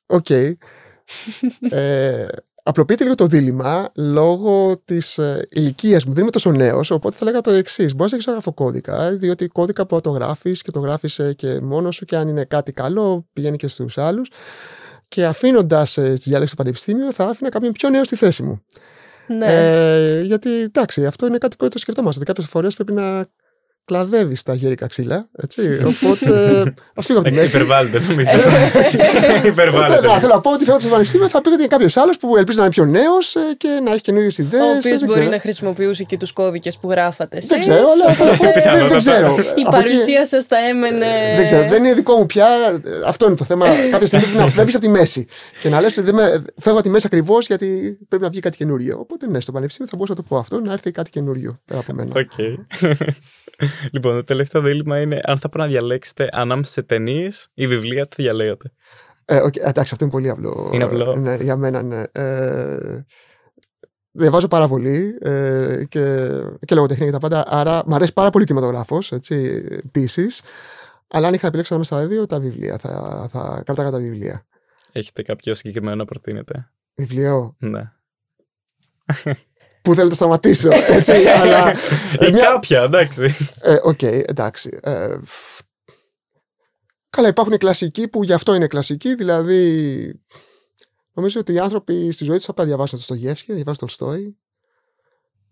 OK. 0.05 0.25
Okay. 0.29 0.53
Ε, 1.69 2.27
απλοποιείται 2.63 3.03
λίγο 3.03 3.15
το 3.15 3.25
δίλημμα 3.25 3.91
λόγω 3.95 4.81
της 4.85 5.17
ε, 5.17 5.47
ηλικίας 5.51 6.05
μου. 6.05 6.13
Δεν 6.13 6.21
είμαι 6.21 6.31
τόσο 6.31 6.51
νέος, 6.51 6.91
οπότε 6.91 7.15
θα 7.15 7.25
λέγα 7.25 7.41
το 7.41 7.51
εξής. 7.51 7.95
Μπορείς 7.95 8.11
να 8.11 8.17
έχεις 8.17 8.31
γράφω 8.31 8.53
κώδικα, 8.53 9.09
διότι 9.09 9.47
κώδικα 9.47 9.85
που 9.85 10.01
το 10.01 10.09
γράφεις 10.09 10.61
και 10.61 10.71
το 10.71 10.79
γράφει 10.79 11.35
και 11.35 11.61
μόνος 11.61 11.95
σου 11.95 12.05
και 12.05 12.15
αν 12.15 12.27
είναι 12.27 12.45
κάτι 12.45 12.71
καλό, 12.71 13.27
πηγαίνει 13.33 13.57
και 13.57 13.67
στους 13.67 13.97
άλλους. 13.97 14.29
Και 15.07 15.25
αφήνοντας 15.25 15.93
τη 15.93 16.01
διάλεξη 16.01 16.53
στο 16.53 16.55
πανεπιστήμιο, 16.55 17.11
θα 17.13 17.25
άφηνα 17.25 17.49
κάποιον 17.49 17.71
πιο 17.71 17.89
νέο 17.89 18.03
στη 18.03 18.15
θέση 18.15 18.43
μου. 18.43 18.61
Ναι. 19.27 19.45
Ε, 19.45 20.21
γιατί 20.21 20.49
εντάξει, 20.49 21.05
αυτό 21.05 21.25
είναι 21.25 21.37
κάτι 21.37 21.55
που 21.55 21.67
το 21.67 21.79
σκεφτόμαστε. 21.79 22.19
Ότι 22.19 22.27
κάποιες 22.27 22.47
φορές 22.47 22.75
πρέπει 22.75 22.91
να 22.93 23.27
κλαδεύει 23.85 24.37
τα 24.45 24.53
γέρικα 24.53 24.87
ξύλα. 24.87 25.29
Έτσι. 25.43 25.61
Οπότε. 25.85 26.59
Α 26.95 27.01
φύγω 27.01 27.19
από 27.19 27.29
τη 27.29 27.35
μέση. 27.35 27.55
Υπερβάλλεται, 27.55 27.99
νομίζω. 27.99 28.31
Υπερβάλλεται. 29.45 30.07
Ναι, 30.07 30.19
θέλω 30.19 30.33
να 30.33 30.41
πω 30.41 30.51
ότι 30.51 30.63
φεύγω 30.63 30.79
στο 30.79 30.89
πανεπιστήμιο 30.89 31.29
θα 31.29 31.41
πήγα 31.41 31.55
για 31.55 31.67
κάποιο 31.67 32.01
άλλο 32.01 32.13
που 32.19 32.37
ελπίζει 32.37 32.57
να 32.57 32.63
είναι 32.63 32.73
πιο 32.73 32.85
νέο 32.85 33.17
ε, 33.51 33.53
και 33.57 33.67
να 33.83 33.91
έχει 33.91 34.01
καινούριε 34.01 34.29
ιδέε. 34.37 34.61
Ο 34.61 34.65
οποίο 34.77 34.99
μπορεί 35.05 35.27
να 35.27 35.39
χρησιμοποιούσε 35.39 36.03
και 36.03 36.17
του 36.17 36.27
κώδικε 36.33 36.71
που 36.81 36.89
γράφατε. 36.89 37.41
Δεν 37.47 37.59
ξέρω, 37.59 37.85
αλλά 37.93 38.29
δεν 38.87 38.97
ξέρω. 38.97 39.35
Η 39.55 39.61
παρουσία 39.71 40.25
σα 40.25 40.41
θα 40.41 40.57
έμενε. 40.69 41.05
Δεν 41.35 41.43
ξέρω, 41.43 41.69
δεν 41.69 41.83
είναι 41.83 41.93
δικό 41.93 42.15
μου 42.15 42.25
πια. 42.25 42.47
Αυτό 43.05 43.25
είναι 43.25 43.35
το 43.35 43.43
θέμα. 43.43 43.67
Κάποια 43.91 44.07
στιγμή 44.07 44.25
πρέπει 44.25 44.43
να 44.43 44.47
φεύγει 44.47 44.75
από 44.75 44.85
τη 44.85 44.89
μέση 44.91 45.27
και 45.61 45.69
να 45.69 45.81
λε 45.81 45.85
ότι 45.87 46.03
φεύγω 46.57 46.79
από 46.79 46.81
τη 46.81 46.89
μέση 46.89 47.05
ακριβώ 47.05 47.37
γιατί 47.39 47.97
πρέπει 48.07 48.23
να 48.23 48.29
βγει 48.29 48.39
κάτι 48.39 48.57
καινούριο. 48.57 48.97
Οπότε 48.99 49.27
ναι, 49.27 49.39
στο 49.39 49.51
πανεπιστήμιο 49.51 49.89
θα 49.91 49.97
μπορούσα 49.97 50.15
να 50.17 50.23
το 50.23 50.27
πω 50.29 50.37
αυτό, 50.37 50.59
να 50.59 50.71
έρθει 50.71 50.91
κάτι 50.91 51.09
καινούριο 51.09 51.59
πέρα 51.65 51.79
από 51.79 51.93
μένα. 51.93 52.11
Λοιπόν, 53.91 54.13
το 54.13 54.23
τελευταίο 54.23 54.61
δίλημα 54.61 55.01
είναι 55.01 55.19
αν 55.23 55.37
θα 55.37 55.49
πρέπει 55.49 55.65
να 55.65 55.71
διαλέξετε 55.71 56.29
ανάμεσα 56.31 56.71
σε 56.71 56.81
ταινίες 56.81 57.49
ή 57.53 57.67
βιβλία, 57.67 58.07
τι 58.07 58.15
θα 58.15 58.23
διαλέγατε. 58.23 58.71
Ε, 59.25 59.41
okay, 59.41 59.57
εντάξει, 59.57 59.89
αυτό 59.93 60.03
είναι 60.03 60.13
πολύ 60.13 60.29
απλό. 60.29 60.69
Είναι 60.73 60.83
απλό. 60.83 61.15
Ναι, 61.15 61.35
για 61.35 61.55
μένα, 61.55 61.81
ναι. 61.81 62.03
Ε, 62.11 63.05
διαβάζω 64.11 64.47
πάρα 64.47 64.67
πολύ 64.67 65.17
ε, 65.21 65.83
και, 65.89 66.27
και 66.65 66.75
λογοτεχνία 66.75 67.05
και 67.05 67.11
τα 67.11 67.17
πάντα. 67.17 67.43
Άρα 67.47 67.83
μου 67.85 67.95
αρέσει 67.95 68.13
πάρα 68.13 68.29
πολύ 68.29 68.45
κινηματογράφος, 68.45 69.11
επίσης. 69.11 70.41
Αλλά 71.07 71.27
αν 71.27 71.33
είχα 71.33 71.47
επιλέξει 71.47 71.73
ανάμεσα 71.73 71.95
στα 71.95 72.07
δύο, 72.07 72.25
τα 72.25 72.39
βιβλία. 72.39 72.77
Θα, 72.77 73.27
θα 73.31 73.61
κρατάγα 73.65 73.91
τα 73.91 73.97
βιβλία. 73.97 74.45
Έχετε 74.91 75.21
κάποιο 75.21 75.53
συγκεκριμένο 75.53 75.95
να 75.95 76.05
προτείνετε; 76.05 76.71
Βιβλίο; 76.95 77.55
Ναι. 77.59 77.91
Πού 79.81 79.93
θέλω 79.93 80.09
να 80.09 80.15
σταματήσω. 80.15 80.69
Έτσι, 80.71 81.11
αλλά, 81.41 81.71
Ή 82.27 82.31
μια... 82.31 82.45
κάποια, 82.45 82.83
εντάξει. 82.83 83.35
Ε, 83.61 83.77
OK, 83.83 83.99
okay, 84.01 84.23
εντάξει. 84.25 84.79
Ε, 84.81 85.17
καλά, 87.09 87.27
υπάρχουν 87.27 87.53
οι 87.53 87.57
κλασικοί 87.57 88.07
που 88.07 88.23
γι' 88.23 88.33
αυτό 88.33 88.53
είναι 88.53 88.67
κλασικοί. 88.67 89.15
Δηλαδή, 89.15 90.21
νομίζω 91.13 91.39
ότι 91.39 91.53
οι 91.53 91.59
άνθρωποι 91.59 92.11
στη 92.11 92.23
ζωή 92.23 92.37
τους 92.37 92.45
θα 92.55 92.65
διαβάσουν 92.65 92.97
το 92.97 93.03
Ντοστογιέφσκι, 93.03 93.47
θα 93.47 93.53
διαβάσουν 93.53 93.87
το 93.87 93.95
Τολστόι. 93.97 94.37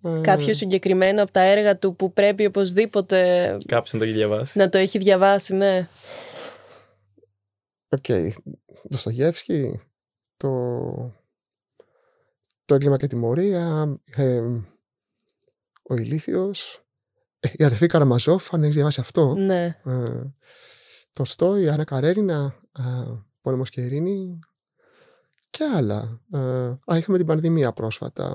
Ε, 0.03 0.21
Κάποιο 0.21 0.53
συγκεκριμένο 0.53 1.23
από 1.23 1.31
τα 1.31 1.41
έργα 1.41 1.77
του 1.77 1.95
που 1.95 2.13
πρέπει 2.13 2.45
οπωσδήποτε. 2.45 3.57
Κάποιο 3.65 3.91
να 3.93 3.99
το 3.99 4.05
έχει 4.05 4.13
διαβάσει. 4.13 4.57
Να 4.57 4.69
το 4.69 4.77
έχει 4.77 4.97
διαβάσει, 4.97 5.55
ναι. 5.55 5.87
OK. 7.89 8.03
Okay. 8.07 8.29
Ντοστογιέφσκι, 8.89 9.81
το 10.37 10.49
το 12.69 12.75
έγκλημα 12.75 12.97
και 12.97 13.07
τιμωρία, 13.07 13.95
ε, 14.15 14.41
ο 15.81 15.95
ηλίθιος, 15.95 16.85
ε, 17.39 17.49
η 17.51 17.63
αδερφή 17.63 17.87
Καραμαζόφ, 17.87 18.53
αν 18.53 18.63
έχεις 18.63 18.75
διαβάσει 18.75 18.99
αυτό. 18.99 19.33
Ναι. 19.33 19.65
Ε, 19.85 20.21
Τολστόι, 21.13 21.69
Άννα 21.69 21.83
Καρένινα, 21.83 22.55
ε, 22.79 22.83
Πόλεμος 23.41 23.69
και 23.69 23.81
Ειρήνη 23.81 24.39
και 25.49 25.63
άλλα. 25.63 26.21
Ε, 26.33 26.39
α, 26.93 26.97
είχαμε 26.97 27.17
την 27.17 27.27
πανδημία 27.27 27.71
πρόσφατα. 27.71 28.25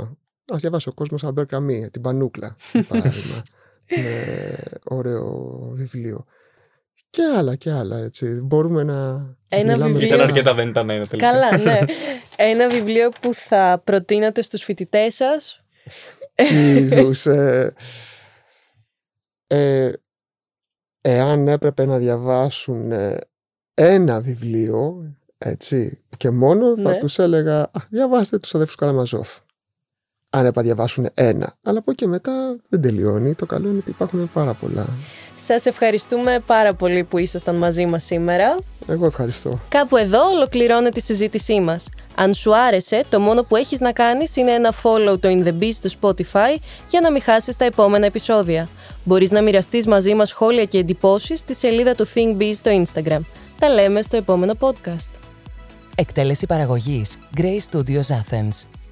Α 0.52 0.56
διαβάσει 0.56 0.88
ο 0.88 0.92
κόσμος 0.92 1.24
Αλμπέρ 1.24 1.46
Καμί, 1.46 1.90
την 1.90 2.02
Πανούκλα, 2.02 2.56
παράδειγμα. 2.88 3.42
με 4.02 4.56
ωραίο 4.84 5.58
βιβλίο. 5.72 6.24
Και 7.14 7.22
άλλα 7.36 7.54
και 7.54 7.70
άλλα, 7.70 7.98
έτσι. 7.98 8.40
Μπορούμε 8.44 8.82
να. 8.82 9.26
Ένα 9.48 9.76
βιβλίο. 9.76 10.06
Ήταν 10.06 10.20
αρκετά, 10.20 10.54
δεν 10.54 10.68
ήταν 10.68 10.90
ένα 10.90 11.06
τελικά. 11.06 11.30
Καλά, 11.30 11.56
ναι. 11.58 11.78
ένα 12.52 12.68
βιβλίο 12.68 13.08
που 13.20 13.34
θα 13.34 13.82
προτείνατε 13.84 14.42
στους 14.42 14.62
φοιτητές 14.62 15.14
σας. 15.14 15.62
Είδους. 16.52 17.26
Ε, 17.26 17.74
ε, 19.46 19.92
εάν 21.00 21.48
έπρεπε 21.48 21.84
να 21.86 21.98
διαβάσουν 21.98 22.92
ε, 22.92 23.18
ένα 23.74 24.20
βιβλίο, 24.20 25.12
έτσι, 25.38 26.02
και 26.16 26.30
μόνο 26.30 26.76
θα 26.76 26.90
ναι. 26.90 26.98
τους 26.98 27.18
έλεγα 27.18 27.60
α, 27.60 27.80
διαβάστε 27.90 28.38
τους 28.38 28.54
αδέρφους 28.54 28.76
Καραμαζόφ. 28.76 29.38
Αν 30.30 30.40
έπρεπε 30.40 30.58
να 30.58 30.64
διαβάσουν 30.64 31.08
ένα. 31.14 31.56
Αλλά 31.62 31.78
από 31.78 31.90
εκεί 31.90 32.06
μετά 32.06 32.56
δεν 32.68 32.80
τελειώνει. 32.80 33.34
Το 33.34 33.46
καλό 33.46 33.68
είναι 33.68 33.78
ότι 33.78 33.90
υπάρχουν 33.90 34.30
πάρα 34.32 34.54
πολλά. 34.54 34.86
Σας 35.36 35.66
ευχαριστούμε 35.66 36.42
πάρα 36.46 36.74
πολύ 36.74 37.04
που 37.04 37.18
ήσασταν 37.18 37.54
μαζί 37.54 37.86
μας 37.86 38.04
σήμερα. 38.04 38.56
Εγώ 38.88 39.06
ευχαριστώ. 39.06 39.60
Κάπου 39.68 39.96
εδώ 39.96 40.28
ολοκληρώνεται 40.28 40.98
η 40.98 41.02
συζήτησή 41.02 41.60
μας. 41.60 41.88
Αν 42.14 42.34
σου 42.34 42.56
άρεσε, 42.56 43.04
το 43.08 43.20
μόνο 43.20 43.42
που 43.42 43.56
έχεις 43.56 43.80
να 43.80 43.92
κάνεις 43.92 44.36
είναι 44.36 44.50
ένα 44.50 44.72
follow 44.82 45.20
το 45.20 45.28
In 45.28 45.46
The 45.46 45.62
Biz 45.62 45.72
στο 45.72 45.90
Spotify 46.00 46.56
για 46.90 47.00
να 47.00 47.12
μην 47.12 47.22
χάσεις 47.22 47.56
τα 47.56 47.64
επόμενα 47.64 48.06
επεισόδια. 48.06 48.68
Μπορείς 49.04 49.30
να 49.30 49.42
μοιραστείς 49.42 49.86
μαζί 49.86 50.14
μας 50.14 50.28
σχόλια 50.28 50.64
και 50.64 50.78
εντυπώσεις 50.78 51.40
στη 51.40 51.54
σελίδα 51.54 51.94
του 51.94 52.06
Think 52.14 52.36
Biz 52.38 52.52
στο 52.54 52.82
Instagram. 52.84 53.20
Τα 53.58 53.68
λέμε 53.68 54.02
στο 54.02 54.16
επόμενο 54.16 54.52
podcast. 54.60 55.10
Εκτέλεση 55.94 56.46
παραγωγής 56.46 57.16
Grey 57.36 57.58
Studios 57.70 58.08
Athens. 58.08 58.83